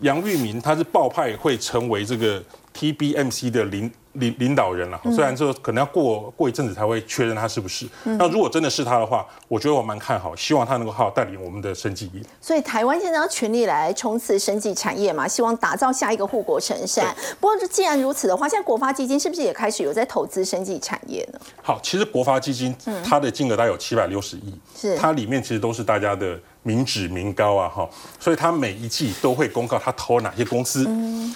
[0.00, 2.42] 杨玉明他是爆派会成为这个
[2.76, 3.88] TBMC 的领。
[4.14, 7.86] 领领导人了，虽然说可能要过过一阵子才会确认他是不是。
[8.04, 12.20] 那如果真的是他的话，我觉得我蛮看好，希望他能够好好带领我们的生技业。
[12.40, 17.14] 所以台湾现在要全力来冲刺生技产业嘛，希望打造下一个护国神山。
[17.40, 21.38] 不过既然如此的话，现在国发基金是不是也开始有在投资生技产业呢？
[21.62, 26.38] 好，其实国发基金它的金额大概有七百六十亿，是它里面其实都是大家的。
[26.68, 27.88] 民脂民膏啊，哈，
[28.20, 30.86] 所以他每一季都会公告他投了哪些公司，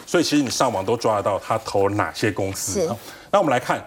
[0.06, 2.86] 所以其实你上网都抓得到他投了哪些公司。
[3.30, 3.82] 那我们来看，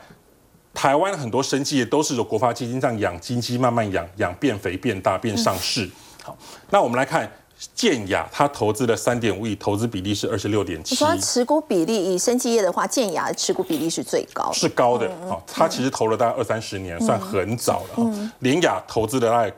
[0.74, 5.88] 台湾很多生技业都是由国发基金这样养金鸡，慢慢养养变肥变大变上市。
[6.24, 6.36] 好，
[6.72, 7.32] 那我们来看
[7.76, 10.96] 建雅，他投资了三点五亿，投资比例是二十六点七。
[10.96, 15.08] 说持股比例以生技业的话，建雅的持股比例是最高，是高的。
[15.30, 18.32] 好，他其实投了大概二三十年，算很早了。
[18.40, 19.54] 联雅投资的大概。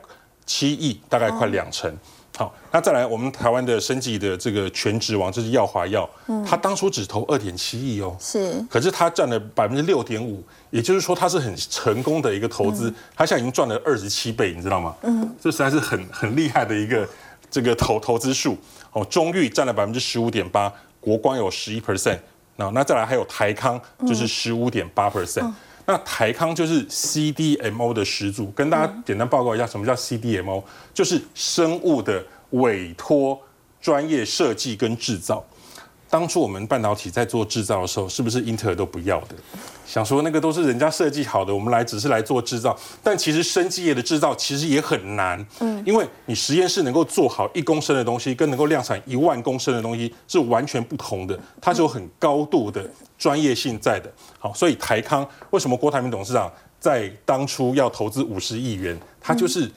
[0.48, 1.94] 七亿，大概快两成。
[2.36, 6.08] 好，那再来，我们台湾的生技的这个全职王，这是耀华药，
[6.46, 14.94] 他当初只投二点七亿哦，是，可是他占了百分之六点五，也就是说，他是很成功的一个投资，他现在已经赚了二十七倍，你知道吗？
[15.02, 17.08] 嗯，这实在是很很厉害的一个
[17.50, 18.56] 这个投投资数。
[18.92, 22.18] 哦，中裕占了百分之十五点八，国光有十一 percent，
[22.54, 25.52] 那那再来还有台康，就是十五点八 percent。
[25.88, 30.62] 那台康就是 CDMO 的始祖，跟大家简单报告一下，什么叫 CDMO？
[30.92, 33.40] 就是生物的委托、
[33.80, 35.42] 专业设计跟制造。
[36.10, 39.34] 当初我们半导体在做制造的时候，是不是英特尔都不要的？
[39.86, 42.76] 想说那个都是人家设计好的，我们来只是来做制造。
[43.02, 54.10] 但其实生技业的制造其实也很难，嗯，因为你实验室能够做好一公升的东西，跟能够量产一万公升的东西是完全不同的，它是有很高度的专业性在的。
[54.38, 59.70] 好，所以台康为什么郭台铭董事长在当初要投资五十亿元，他就是。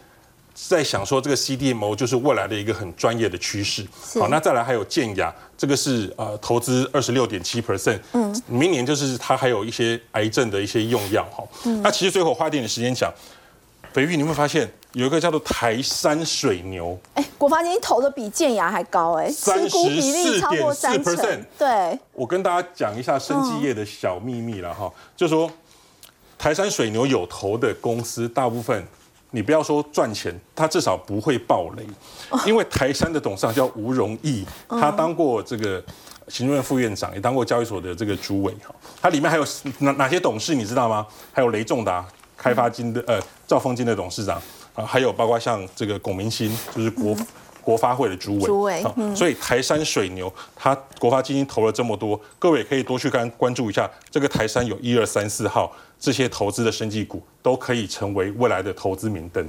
[0.53, 3.85] 在想说这个 CDMO 就是未来的一个很专业的趋势。
[4.19, 7.99] 好，那再来还有健雅，这个是呃投资二十六点七 percent。
[8.13, 11.43] 嗯，明年就是它还有一些癌症的一些用药哈。
[11.65, 13.11] 嗯，那其实最后花一点时间讲，
[13.93, 16.99] 肥玉你会发现有一个叫做台山水牛。
[17.13, 21.43] 哎，国发基金投的比健雅还高哎，三十四点四 percent。
[21.57, 25.49] 对，我跟大家讲一下生技业的小秘密了哈，就说
[26.37, 28.85] 台山水牛有投的公司大部分。
[29.31, 31.85] 你不要说赚钱，他至少不会暴雷，
[32.45, 35.83] 因为台山的董事长叫吴荣义，他当过这个
[36.27, 38.75] 行政院副院长，也当过交易所的这个主委哈。
[39.01, 39.45] 他里面还有
[39.79, 41.07] 哪哪些董事你知道吗？
[41.31, 42.05] 还有雷仲达
[42.37, 44.41] 开发金的呃兆丰金的董事长
[44.75, 47.15] 啊，还有包括像这个龚明鑫，就是国
[47.63, 48.45] 国发会的主委。
[48.45, 48.83] 主委，
[49.15, 55.71] 所以台山水牛，它国发基金投了这么多，各位可以多去看关注一下这个台山有一二三四号。
[56.01, 59.47] 这些投资的生技股都可以成为未来的投资明灯。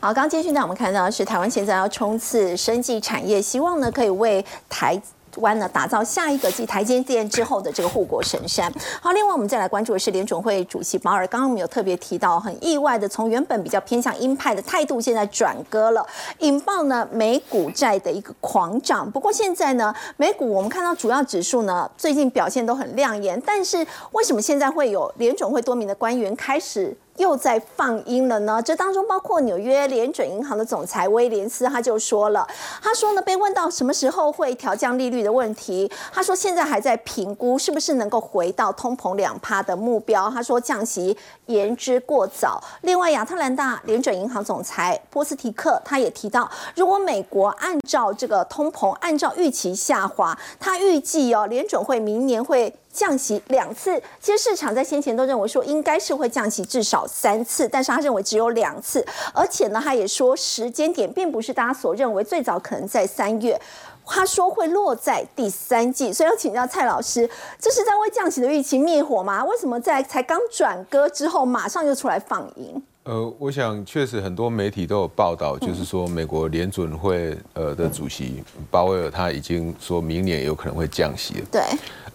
[0.00, 5.00] 好，刚刚接续呢，我们看到是台湾现在要冲刺生技产业，希望呢可以为台
[5.36, 8.72] 湾呢，打造下一个继台积电之后的这个护国神山。
[9.00, 16.06] 好，另外我们再来关注的是联准会主席鲍尔，刚刚我们有特别提到，很意外的从原本比较偏向鹰派的态度，现在转割了，
[16.38, 19.10] 引爆呢美股债的一个狂涨。
[19.10, 26.96] 不过现在呢，美股我们看到主要指数呢最近表现都很亮眼，但是为什么现在会有联准会多名的官员开始？
[27.18, 28.62] 又在放音了呢？
[28.62, 32.46] 这当中包括纽约联准银行的总裁威廉斯，他就说了，
[32.82, 40.30] 他说呢，被问到什么时候会调降利率的问题，他说现在还在评估是不是能够回到通膨两趴的目标。
[40.30, 42.62] 他说降息言之过早。
[42.82, 52.72] 另外，亚特兰大联准银行总裁波斯提克他也提到，如果美国按照这个通膨按照预期下滑，他预计哦联准会明年会。
[52.98, 63.60] 降息两次，其实市场在先前都认为说应该是会降息至少三次，但是他认为只有两次，而且呢，他也说时间点并不是大家所认为最早可能在三月，
[64.04, 67.30] 他说会落在第三季，所以要请教蔡老师，
[67.60, 69.44] 这是在为降息的预期灭火吗？
[69.44, 72.82] 为什么在才刚转歌之后，马上就出来放音？
[73.08, 81.46] 呃，我想确实很多媒体都有报道，就是说美国联准会呃的主席鲍威尔他已经说明年有可能会降息了。
[81.50, 81.62] 对。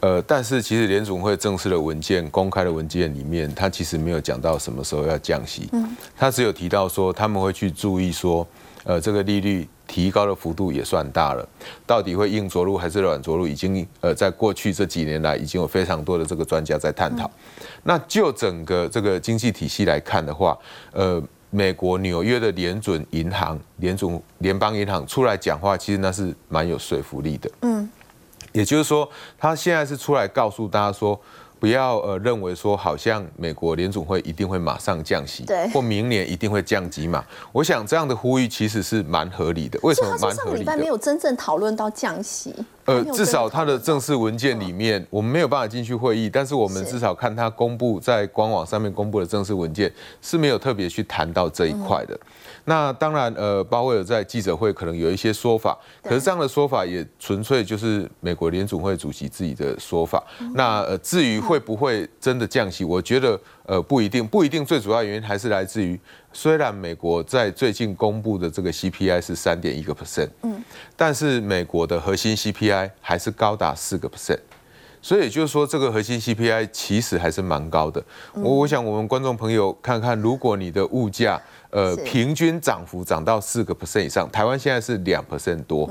[0.01, 5.67] 呃，但是其实联总会正式的文件、公开的文件里面，他其实没有讲到什么时候要降息。
[5.71, 5.97] 嗯。
[6.15, 8.47] 他只有提到说他们会去注意说，
[8.83, 11.47] 呃，这个利率提高的幅度也算大了，
[11.85, 17.29] 到底会硬着陆还是软着陆，已经呃在过去这几年来已经有非常多的这个专家在探讨。
[17.83, 20.57] 那就整个这个经济体系来看的话，
[20.91, 27.49] 呃，美国纽约的联准银行、联总联邦银行出来讲话，其实那是蛮有说服力的。
[27.61, 27.89] 嗯，
[28.51, 31.19] 也就是说，他现在是出来告诉大家说。
[31.63, 37.23] 不要呃认为说好像美国联总会一定会马上降息，对，或明年一定会降级嘛？
[37.53, 39.79] 我想这样的呼吁其实是蛮合理的。
[39.81, 40.43] 为什么蛮合理的？
[40.43, 42.53] 上礼拜没有真正讨论到降息。
[42.83, 49.89] 呃，至少他的正式文件里面，我们没有办法进去会议，但是我们至少看他公布在官网上面公布的正式文件
[50.21, 52.19] 是没有特别去谈到这一块的。
[52.65, 60.23] 那当然，呃，鲍威尔在记者会可能有一些说法，可是这样的说法也纯粹就是美国联储会主席自己的说法。
[60.53, 64.63] 那呃，至于会不会真的降息，我觉得呃不一定，不一定。
[64.65, 65.99] 最主要原因还是来自于，
[66.31, 70.63] 虽然美国在最近公布的这个 CPI 是三点一个 percent，嗯，
[70.95, 74.39] 但是美国的核心 CPI 还是高达四个 percent，
[75.03, 78.01] 所以也就是说，这个核心 CPI 其实还是蛮高的。
[78.33, 81.39] 我我想我们观众朋友看看，如果你的物价
[81.69, 85.89] 呃平均涨幅涨到四个 percent 以上，台湾现在是两 percent 多，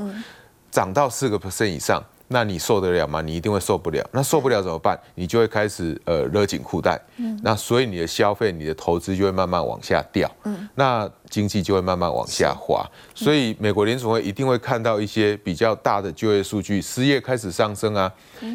[0.70, 2.02] 涨到四个 percent 以上。
[2.32, 3.20] 那你受得了吗？
[3.20, 4.04] 你一定会受不了。
[4.12, 4.98] 那受不了怎么办？
[5.14, 7.00] 你就会开始呃勒紧裤带。
[7.18, 7.38] 嗯。
[7.42, 10.30] 那所以你的消费、你的投资就会慢慢往下掉。
[10.44, 10.68] 嗯。
[10.74, 12.84] 那经济就会慢慢往下滑。
[13.14, 18.12] 所以美国联储会一定会看到一些比较大的就业数据，失业开始上升啊，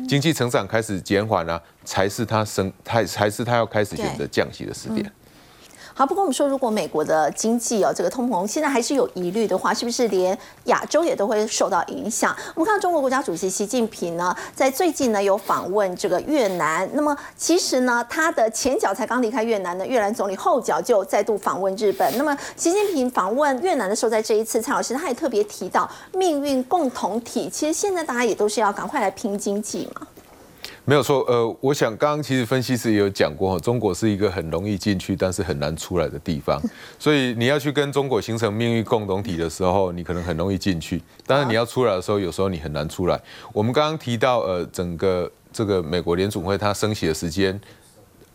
[0.07, 5.11] 经济成长开始减缓啊，才是他升，才才是他要开始选择降息的时点。
[5.97, 12.37] 好，不过我们说，如果美国的经济哦，这个通膨现在还是有疑虑的话，是不是连亚洲也都会受到影响？
[12.53, 16.87] 我们看到中国国家主席习近平呢，在最近呢有访问这个越南。
[16.93, 22.15] 那么其实呢，他的前脚才刚离开越南呢，越南总理后脚就再度访问日本。
[22.15, 27.49] 那么习近平访问越南的时候，在这一次，蔡老师他也特别提到命运共同体。
[27.49, 30.05] 其实现在大家也都是要赶快来拼经济嘛。
[30.89, 36.57] 没有错，呃，我想刚刚其实分析师也有讲过，中国是一个很容易进去，但是很难出来的地方。
[36.97, 43.21] 所以你要去跟中国形成命运共同体的时候，你可能很容易进去，但是你要出来的时候，有时候你很难出来。
[43.51, 47.59] 我们刚刚提到，呃，整个这个美国联储会它升息的时间，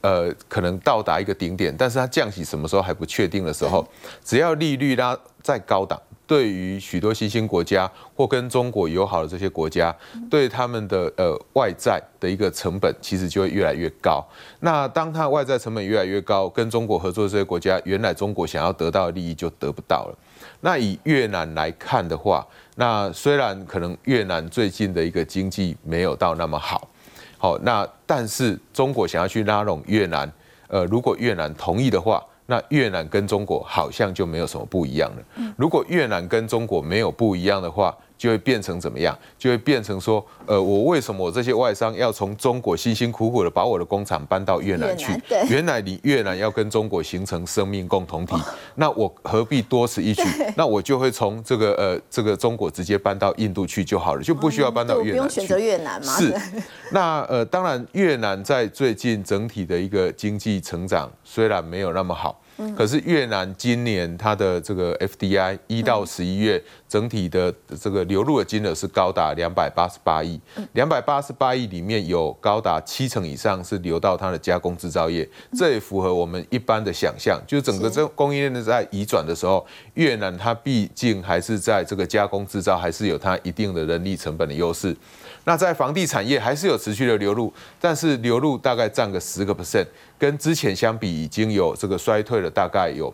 [0.03, 3.89] 呃，可能到达一个顶点，但是它降息什么时候还不确定的时候，
[4.23, 5.99] 只要利率拉在高档。
[6.27, 9.95] 对于许多新兴国家或跟中国友好的这些国家，
[10.31, 14.25] 对他们的呃外债的一个成本，其实就会越来越高。
[14.61, 20.19] 那当它外债成本越来越高，跟中国合作的这些国家，原来中国想要得到的利益就得不到了。
[20.61, 26.89] 那以越南来看的话，那虽然可能越南最近的一个经济没有到那么好，
[27.37, 30.33] 好，那但是中国想要去拉拢越南，
[30.69, 32.23] 呃，如果越南同意的话。
[32.53, 35.53] 那越南跟中国好像就没有什么不一样了。
[35.57, 39.19] 如果越南跟中国没有不一样的话，就会变成怎么样？
[39.39, 45.19] 就会变成说，呃，我为什么我这些外商要从中国辛辛苦苦的把我的工厂搬到越南去？
[45.49, 48.37] 原来你越南要跟中国形成生命共同体，
[48.75, 50.23] 那我何必多此一举？
[50.55, 55.11] 那我就会从这个呃这个中国直接搬到印度去就好了，就不需要搬到越南去。
[55.13, 56.13] 不用选择越南吗？
[56.19, 56.35] 是。
[56.93, 62.39] 那呃，当然越南在最近整体的一个经济成长虽然没有那么好。
[62.77, 70.41] 可是越南今年它的这个 FDI 一到十一月整体的这个流入的金额是高达两百八十八亿，
[70.73, 84.97] 两百八十八亿里面有高达七成以上是流到它的加工制造业，这也符合我们一般的想象，就是整个这供应链的在移转的时候，越南它毕竟还是在这个加工制造还是有它一定的人力成本的优势。
[85.45, 89.85] 那在房地产业还是有持续的流入，但是流入大概占个十个 percent，
[90.17, 93.13] 跟之前相比已经有这个衰退了，大概有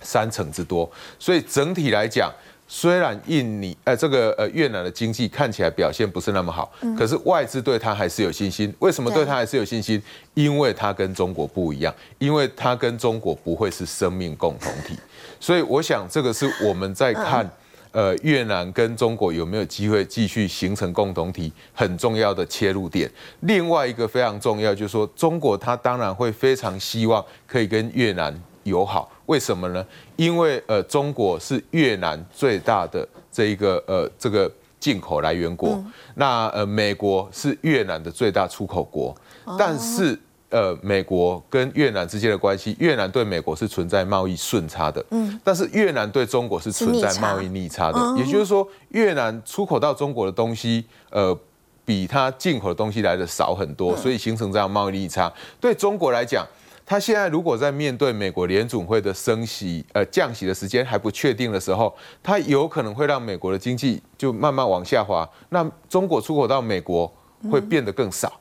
[0.00, 0.88] 三成之多。
[1.18, 2.32] 所以整体来讲，
[2.68, 8.72] 虽然印尼呃这个呃越南的经济看起来表现不是那么好，可是外资对它还是有信心。
[8.78, 10.00] 为什么对它还是有信心？
[10.34, 14.96] 因为它跟中国不一样，因为它跟中国不会是生命共同体。
[15.40, 17.50] 所以我想这个是我们在看。
[17.98, 23.10] 呃，越南跟中国有没有机会继续形成共同体，很重要的切入点。
[23.40, 28.32] 另外一个非常重要，就是说中国它当然会非常希望可以跟越南
[28.62, 29.10] 友好。
[29.26, 29.84] 为什么呢？
[30.14, 35.84] 因为呃，中国是越南最大的这一个呃这个进口来源国，
[36.14, 39.12] 那呃美国是越南的最大出口国，
[39.58, 40.16] 但是。
[40.50, 51.38] 呃，美国跟越南之间的关系，越南对美国是存在贸易顺差的，嗯，但是越南对中国是存在贸易逆差的，也就是说，越南出口到中国的东西，呃，
[51.84, 55.30] 比它进口的东西来的少很多，所以形成这样贸易逆差。
[55.60, 56.46] 对中国来讲，
[56.86, 67.12] 它现在如果在面对美国联总会的升息、呃降息的时间还不确定的时候，它有可能会让美国的经济就慢慢往下滑，那中国出口到美国
[67.50, 68.32] 会变得更少。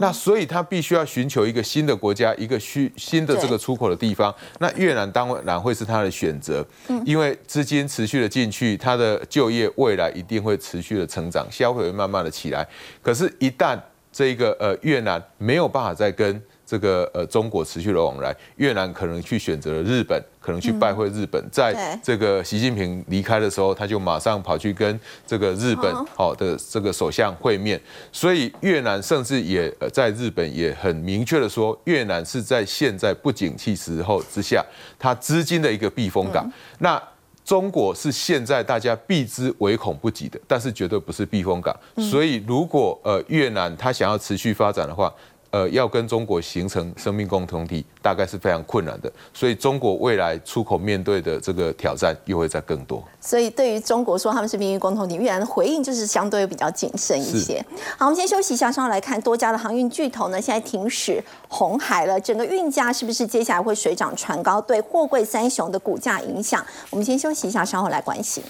[0.00, 4.34] 那所以他必须要寻求一个新的国家，一个需新的这个出口的地方。
[4.58, 6.64] 那越南当然会是他的选择，
[7.04, 12.66] 因为资金持续的进去，他的就业未来一定会持续的成长，消费会慢慢的起来。
[13.02, 13.78] 可是，一旦
[14.12, 20.22] 这个呃越南没有办法再跟这个呃中国持续的往来，越南可能去选择了日本。
[20.48, 27.78] 可能去拜会日本，在这个习近平离开的时候，他就马上跑去跟这个日本好的这个首相会面。
[28.10, 34.64] 所以越南甚至也在日本也很明确的说，越南是在现在不景气时候之下，
[34.98, 36.50] 它资金的一个避风港。
[36.78, 36.98] 那
[37.44, 41.76] 中国是现在大家避之唯恐不及的，但是绝对不是避风港。
[42.10, 45.12] 所以如果呃越南它想要持续发展的话，
[45.50, 49.10] 呃，要跟中国形成生命共同体，大概是非常困难的。
[49.32, 53.02] 所以，中国未来出口面对的这个挑战又会在更多。
[53.18, 57.64] 所以，对于中国说他们是命运共同体，越南的回应就是相对比较谨慎一些。
[57.96, 64.60] 好，我们先休息一下，稍后来看多家的航运巨头呢，现在停驶红海了，整个运价是不是接下来会水涨船高？
[64.60, 66.62] 对货柜三雄的股价影响？
[66.90, 68.42] 我们先休息一下，稍后来关心。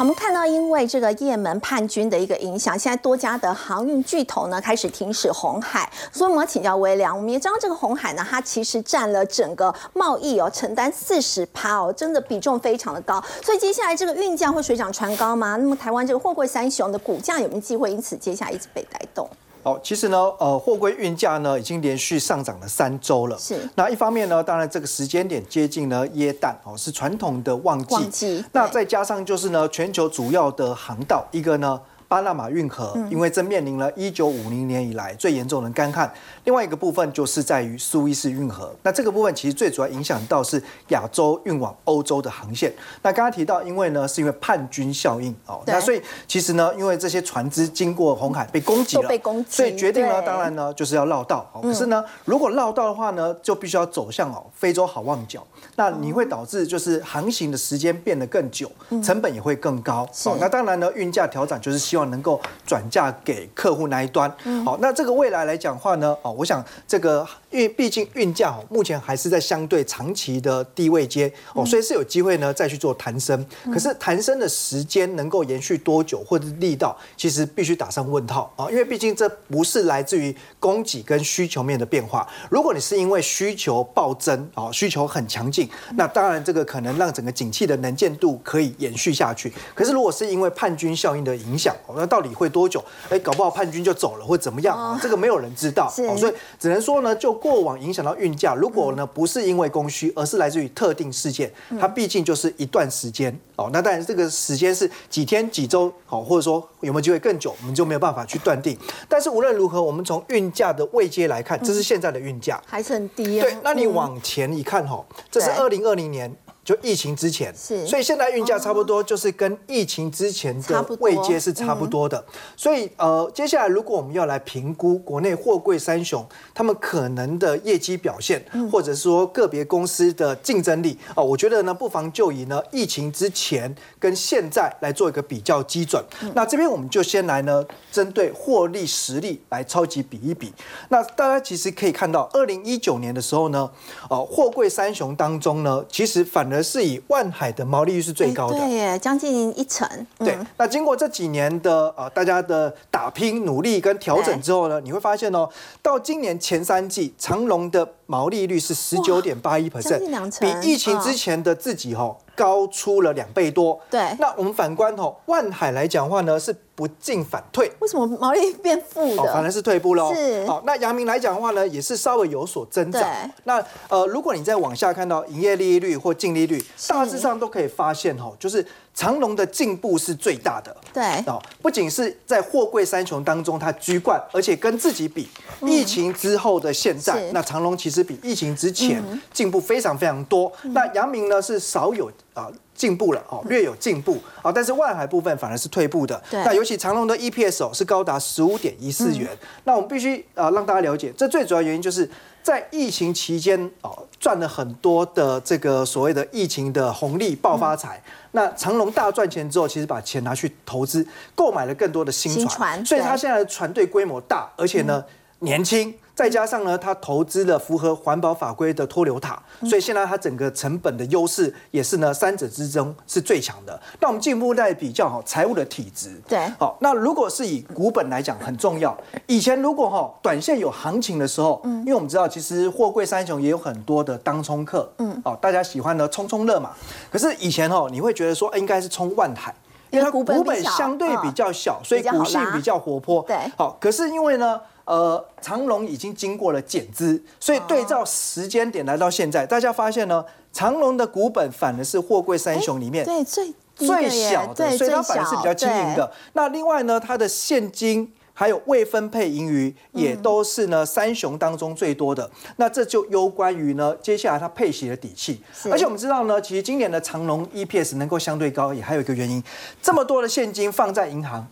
[0.00, 5.90] 我们看到，因为这个也门叛军的一个影响，现在多家的航运巨头呢开始停驶红海。
[6.12, 13.20] 所以我们要请教微良，我们也知道这个红海呢，它其实占了整个贸易哦，承担四十趴哦，真的比重非常的高。
[13.42, 15.56] 所以接下来这个运价会水涨船高吗？
[15.56, 19.28] 那么台湾这个货柜三雄的股价有没有机会因此接下来一直被带动？
[19.68, 23.36] 好，其实呢，呃，货柜运价呢已经连续上涨了三周了。
[23.38, 23.68] 是。
[23.74, 27.94] 那一方面呢，当然这个时间点接近呢耶诞哦，是传统的旺季。
[27.94, 28.44] 旺季。
[28.52, 31.78] 那再加上就是呢，全球主要的航道一个呢。
[32.08, 36.10] 巴拿马运河，因为正面临了一九五零年以来最严重的干旱。
[36.44, 42.72] 另外一个部分就是在于苏伊士运河，那这个部分其实最主要影响到是亚洲运往欧洲的航线。
[43.02, 51.46] 那刚刚提到，因为呢是因为叛军效应哦，那所以其实呢，因为这些船只经过红海被攻击了，被攻击，所以决定呢，当然呢就是要绕道。
[51.62, 55.46] 可是呢，如果绕道的话呢，就必须要走向哦非洲好望角，
[55.76, 58.70] 那你会导致就是航行的时间变得更久，
[59.04, 60.08] 成本也会更高。
[60.24, 64.30] 哦，那当然呢，运价调整就是希望能够转嫁给客户那一端。
[64.64, 67.26] 好，那这个未来来讲话呢，哦，我想这个。
[67.50, 73.44] 因为毕竟运价哦，目前还是在相对长期的低位阶哦，所以是有机会呢再去做弹升。
[73.72, 78.68] 可是弹升的时间能够延续多久，或者力道，其实必须打上问号啊。
[78.70, 82.28] 因为毕竟这不是来自于供给跟需求面的变化。
[82.50, 89.52] 如果你是因为需求暴增啊，需求很强劲，那当然这个可能让整个景气的能见度可以延续下去。
[89.74, 92.84] 可是如果是因为叛军效应的影响，那到底会多久？
[93.08, 94.98] 哎，搞不好叛军就走了，或怎么样？
[95.02, 95.88] 这个没有人知道。
[96.18, 103.70] 所以只能说呢，就过往影响到运价，如果呢不是因为供需，而是来自于特定事件，它毕竟就是一段时间哦。
[103.72, 108.76] 那当然这个时间是几天、几周，好，或者说有没有机会更久，我们就没有办法去断定。
[109.08, 113.40] 但是无论如何，我们从运价的位阶来看，这是现在的运价，还是很低。
[113.40, 116.34] 对，那你往前一看哈，这是二零二零年。
[116.68, 122.22] 就疫情之前，是，所以现在运价差不多就是跟疫情之前的位阶是差不多的。
[122.58, 136.04] 所以呃，接下来如果我们要来评估国内货柜三雄他们可能的业绩表现，或者说个别公司的竞争力啊，我觉得呢，不妨就以呢疫情之前跟现在来做一个比较基准。
[136.34, 140.52] 那这边我们就先来呢，针对获利实力来超级比一比。
[140.90, 143.70] 那大家其实可以看到，二零一九年的时候呢，
[144.10, 149.88] 呃，货柜三雄当中呢，其实反而是以万海的毛利率是最高的，对耶，将近一成。
[150.18, 155.48] 对，那经过这几年的呃大家的打拼、努力跟调整之后呢，你会发现哦，
[155.82, 160.00] 到今年前三季，长隆的毛利率是十九点八一 percent，
[160.40, 163.80] 比疫情之前的自己哦高出了两倍多。
[163.90, 166.54] 对，那我们反观哦，万海来讲话呢是。
[166.78, 169.24] 不进反退，为什么毛利变负的？
[169.32, 170.14] 反而是退步喽。
[170.14, 173.02] 是，好，那阳明来讲的话呢，也是稍微有所增长。
[173.42, 178.64] 那呃，如果你再往下看到营业利率或净利率，大致上都可以发现哈，就是
[178.94, 180.76] 长隆的进步是最大的。
[180.92, 185.28] 对，哦，不仅是在货柜三雄当中它居冠，而且跟自己比，
[185.62, 189.02] 疫情之后的现在，那长隆其实比疫情之前
[189.32, 190.52] 进步非常非常多。
[190.62, 192.48] 那阳明呢是少有啊。
[192.78, 196.22] 进步了哦，略有进步啊，但是万海部分反而是退步的。
[196.30, 199.28] 那尤其长隆的 EPS 哦是高达十五点一四元。
[199.64, 202.08] 那我们必须啊让大家了解，这最主要原因就是
[202.40, 208.00] 在疫情期间哦赚了很多的这个所谓的疫情的红利爆发财。
[208.30, 211.04] 那长隆大赚钱之后，其实把钱拿去投资，
[211.34, 215.04] 购买了更多的新船，所以他现在的船队规模大，而且呢
[215.40, 215.92] 年轻。
[216.18, 223.80] 再加上呢，它投资了符合环保法规的脱硫塔，所以现在它整个成本的优势也是呢三者之中是最强的。
[224.00, 228.98] 那我们进一步再比较哈财务的体质，对，好，那如果是以股本来讲很重要。
[229.28, 236.72] 以前如果哈短线有行情的时候，嗯，因为我们知道其实货柜三雄也有很多的当冲客，嗯，哦，大家喜欢呢冲冲乐嘛。
[237.12, 239.54] 可是以前哦，你会觉得说应该是冲万海，
[239.90, 244.60] 因为它股本相对比较小，所以股性比较活泼，对，好，可是因为呢。
[244.88, 256.10] 呃，长隆已经经过了减资，所以对照时间点来到现在，大家发现呢，长隆的股本反而是货柜三雄里面对最最小的，所以它反而是比较轻盈的。
[256.32, 262.30] 那另外呢，它的现金还有未分配盈余也都是呢三雄当中最多的。
[262.56, 265.38] 那这就攸关于呢接下来它配息的底气。
[265.70, 269.44] 而且我们知道呢，其实今年的长隆 EPS 能够相对高，也还有一个原因，
[269.82, 271.46] 这么多的现金放在银行。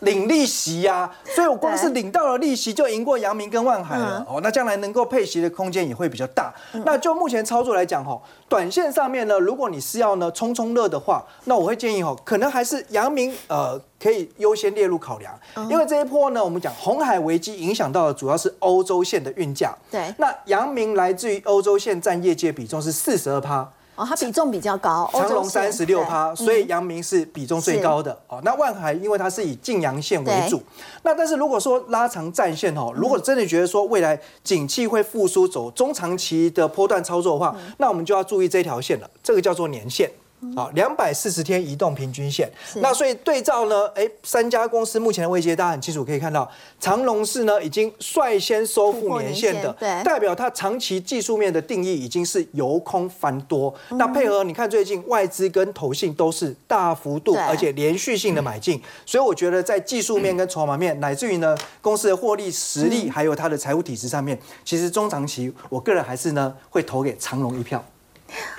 [0.00, 4.40] 领利息呀，所以我光是领到了利息就赢过阳明跟万海了哦。
[4.42, 6.52] 那将来能够配息的空间也会比较大。
[6.84, 15.34] 那就目前操作来讲哈，短线上面呢，如果你是要呢冲冲乐的话，那我会建议哈，可能还是阳明呃可以优先列入考量，
[15.70, 19.74] 因为这一波呢，我们讲红海危机影响到的主要是欧洲线的运价。
[19.90, 23.68] 对，那阳明来自于欧洲线占业界比重是四十二趴。
[23.96, 28.16] 哦，它比重比较高，长隆三十六趴，所以阳明是比重最高的。
[28.28, 30.62] 哦，那万海因为它是以晋阳线为主，
[31.02, 40.10] 那但是如果说拉长战线哦，如果真的觉得说未来景气会复苏，走中长期的波段操作的话，那我们就要注意这条线了，这个叫做年线。
[40.54, 42.50] 好，两百四十天移动平均线。
[42.76, 53.74] 那所以对照呢，哎，三家公司目前的位阶，大家很清楚可以看到，长隆是呢已经率先收复年线的，对，代表它长期技术面的定义已经是由空翻多。
[53.90, 67.82] 那配合你看最近外资跟投信都是大幅度而且连续性的买进，所以我觉得在技术面跟筹码面，乃至于呢公司的获利实力，还有它的财务体制上面，其实中长期我个人还是呢会投给长隆一票。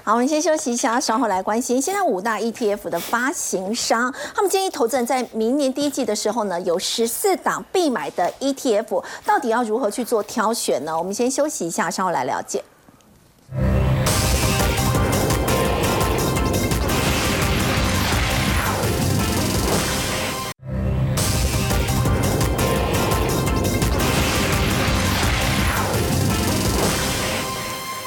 [0.04, 1.82] 好，我们先休息一下，稍后来关心。
[1.82, 10.98] 现在五大 ETF 的发行商，他们建议投资人在明年第一季的时候呢，有十四档必买的 ETF，到底要如何去做挑选呢？
[10.98, 12.64] 我们先休息一下，稍后来了解。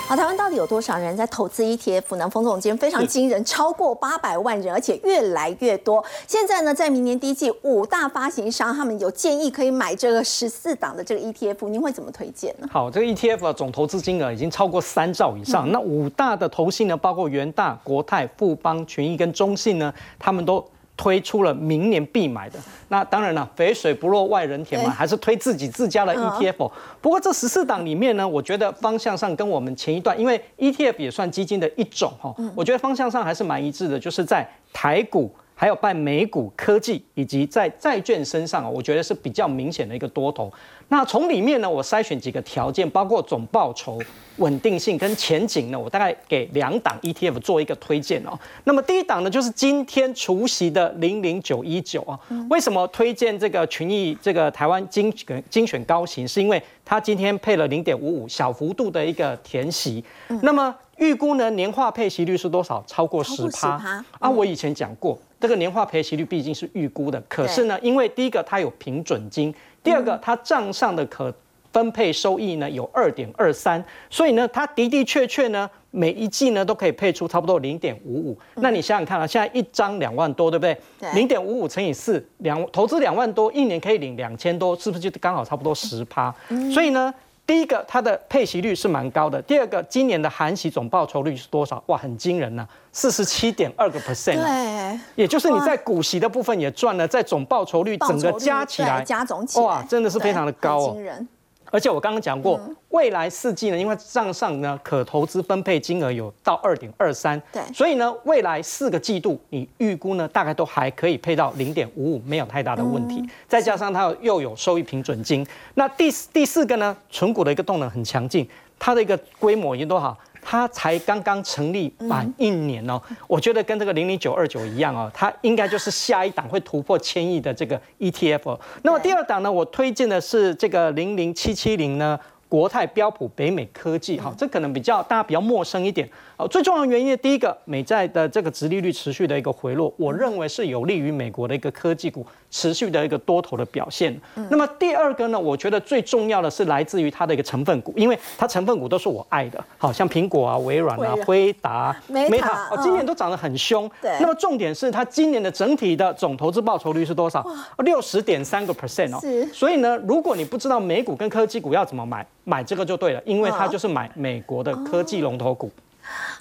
[0.08, 2.28] 好，台湾有多少人在投资 ETF 呢？
[2.28, 6.04] 冯总监非常惊人，超过八百万人，而且越来越多。
[6.26, 12.68] 现在呢，在明年第一季，五大发行商他们有建议可以买这个十四档的这个 ETF，您会怎么推荐呢？
[12.70, 15.70] 好，这个 ETF 的总投资金额已经超过三兆以上。
[15.72, 20.62] 那五大的投信呢，包括元大、国泰、富邦、群益跟中信呢，他们都。
[21.00, 22.58] 推出了明年必买的。
[22.88, 26.70] 那当然了，肥水不落外人田嘛，还是推自己自家的 ETF。
[27.00, 35.34] 不过这十四档里面呢，我觉得方向上跟我们前一段，因为 ETF 也算基金的一种哈，我觉得方向上还是蛮一致的，就是在台股。
[35.60, 40.50] 还有办美股、科技以及在债券身上我觉得是比较明显的一个多头。
[40.88, 44.00] 那从里面呢，我筛选几个条件，包括总报酬、
[44.38, 48.30] 稳定性跟前景呢，我大概给两档 ETF 做一个推荐哦。
[48.64, 52.18] 那么第一档呢，就是今天除夕的零零九一九啊。
[52.48, 56.26] 为什么推荐这个群益这个台湾精选精选高型？
[56.26, 60.02] 是因为它今天配了零点五五小幅度的一个填息。
[60.40, 62.84] 那么预估呢，年化配息率是多少？
[62.86, 64.30] 超过十趴啊！
[64.30, 65.18] 我以前讲过。
[65.40, 71.34] 这个年化配息率毕竟是预估的，可是呢，因为第一个它有平准金，第二个它账上的可
[71.72, 78.38] 分配收益呢有二点二三，所以呢，它的的确确呢每一季呢都可以配出差不多零点五五。
[78.56, 80.76] 那你想想看啊，现在一张两万多，对不对？
[81.14, 86.34] 零点五五乘以四，两投资两万多，一年可以领两千多，是不是就刚好差不多十趴？
[86.70, 87.14] 所以呢。
[87.50, 89.42] 第一个，它的配息率是蛮高的。
[89.42, 91.82] 第二个，今年的含息总报酬率是多少？
[91.86, 94.36] 哇，很惊人呐，四十七点二个 percent。
[94.40, 100.92] 对，也就是你在股息的部分也赚了，在总报酬率整个加起来，加总起来，哇，真的是非常的高哦。
[100.92, 101.28] 惊人。
[101.70, 113.24] 而且我刚刚讲过，未来四季呢，因为账上呢可投资分配金额有到二点二三，对，所以呢未来四个季度你预估呢大概都还可以配到零点五五，没有太大的问题。
[113.46, 118.48] 再加上它又有收益平准金，那第第四个呢，存股的一个动能很强劲，
[118.78, 120.16] 它的一个规模已经多少？
[120.42, 128.58] 它才刚刚成立满一年哦，我觉得跟这个零零九二九一样哦，它应该就是下一档会突破千亿的这个 ETF。
[128.82, 132.18] 那么第二档呢，我推荐的是这个零零七七零呢。
[132.50, 136.10] 国泰标普北美科技，哈，这可能比较大家比较陌生一点。
[136.36, 144.18] 哦，最重要的原因，第一个，美债的这个殖利率持续的一个回落，我认为是有利于美国的一个科技股持续的一个多头的表现。
[144.50, 153.90] 那么第二个呢，我觉得最重要的是来自于它的一个成分股，因为它成分股都是我爱的，好像苹果啊、微软啊、辉达、Meta，哦，今年都涨得很凶。
[154.02, 154.16] 对。
[154.20, 157.44] 那么重点是它今年的整体的总投资报酬率是多少？
[157.78, 159.18] 六十点三个 percent 哦。
[159.20, 159.46] 是。
[159.52, 165.70] 所以呢，如果你不知道美股跟科技股要怎么买，买这个就对了，因为它就是买美国的科技龙头股。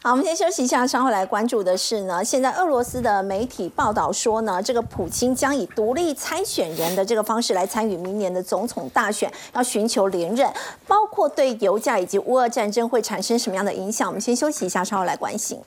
[0.01, 10.49] 好，我们先休息一下，稍后来关注的是呢，现在俄罗斯的媒体报道说呢，这个普京将以独立参选人的这个方式来参与明年的总统大选，要寻求连任，
[10.88, 14.07] 包括对油价以及乌俄战争会产生什么样的影响？
[14.07, 15.59] 我们先休息一下，稍后来关心。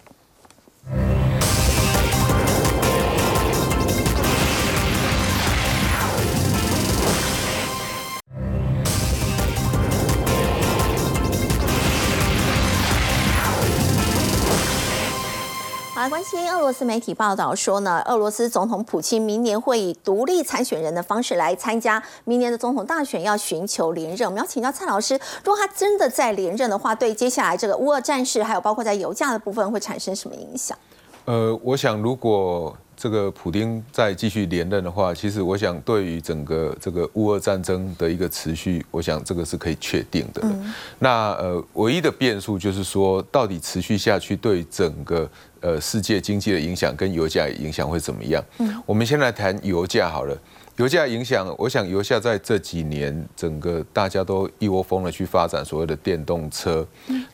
[16.03, 24.29] 来关心俄罗斯媒体报道说呢，俄罗斯总统普京明年会以独立参选人的方式来参加明年的总统大选，要寻求连任。
[24.29, 30.77] 我们要请教蔡老师，如果他真的在连任的话，对接下来这个乌俄战事，还有包括在油价的部分，会产生什么影响？
[31.27, 32.77] 呃，我想如果。
[33.03, 40.41] 这个普丁再继续连任的话，其实我想对于整个这个乌俄战争的一个持续，我想这个是可以确定的。
[41.01, 45.29] 那呃，唯一的变数就是说，到底持续下去对整个
[45.61, 48.41] 呃世界经济的影响跟油价影响会怎么样？
[48.87, 50.39] 我们先来谈油价好了。
[50.77, 56.87] 油价影响，我想油价在这几年整个大家都一窝蜂的去发展所谓的电动车，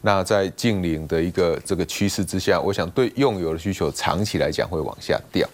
[0.03, 5.49] 那在近零的一个这个趋势之下，我想对用油的需求长期来讲会往下掉。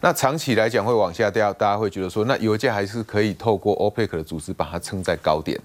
[0.00, 5.58] 那长期来讲会往下掉，大家会觉得说，那油价还是可以透过 OPEC 的组织把它撑在高点，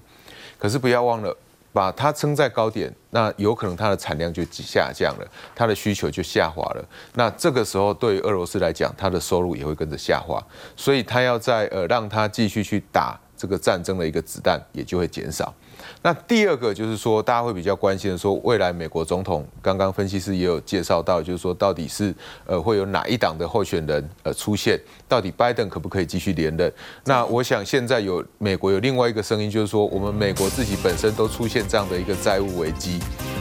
[0.60, 1.36] 可是不要忘了。
[1.76, 6.86] 把它撑在高点，那有可能它的产量就下降了，它的需求就下滑了。
[7.16, 10.42] 那这个时候对于俄罗斯来讲，它的收入也会跟着下滑，
[10.78, 15.54] 所以它要在呃让它继续去打这个战争的一个子弹也就会减少。
[16.02, 22.14] 那第二个就是说，大家会比较关心的说，未来美国总统刚刚分析师也有介绍到，就是说到底是
[22.46, 26.72] 呃会有哪一党的候选人呃出现，到底拜登可不可以继续连任？
[27.04, 33.00] 那我想现在有美国有另外一个声音，就是说我们美国自己本身都出现这样的一个债务危机，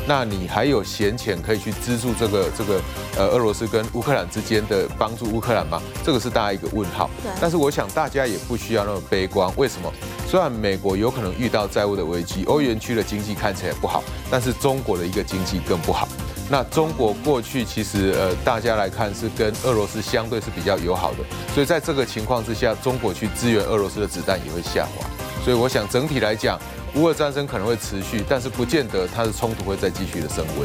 [0.09, 2.80] 那你还有闲钱可以去资助这个这个
[3.18, 5.80] 呃俄罗斯跟乌克兰之间的帮助乌克兰吗？
[6.03, 7.11] 这个是大家一个问号。
[7.40, 9.92] 但是我想大家也不需要那么悲观，为什么？
[10.26, 16.09] 虽然美国有可能遇到债务的危机，欧元区的经济看起来不好，但是中国的一个经济更不好。
[16.51, 21.18] 那中国过去其实呃，大家来看是跟俄罗斯相对是比较友好的，
[21.55, 25.07] 所以在这个情况之下，中国去支援俄罗斯的子弹也会下滑。
[25.43, 26.61] 所以我想整体来讲，
[26.97, 30.57] 乌俄战争可能会持续，但是不见得它的冲突会再继续的升温。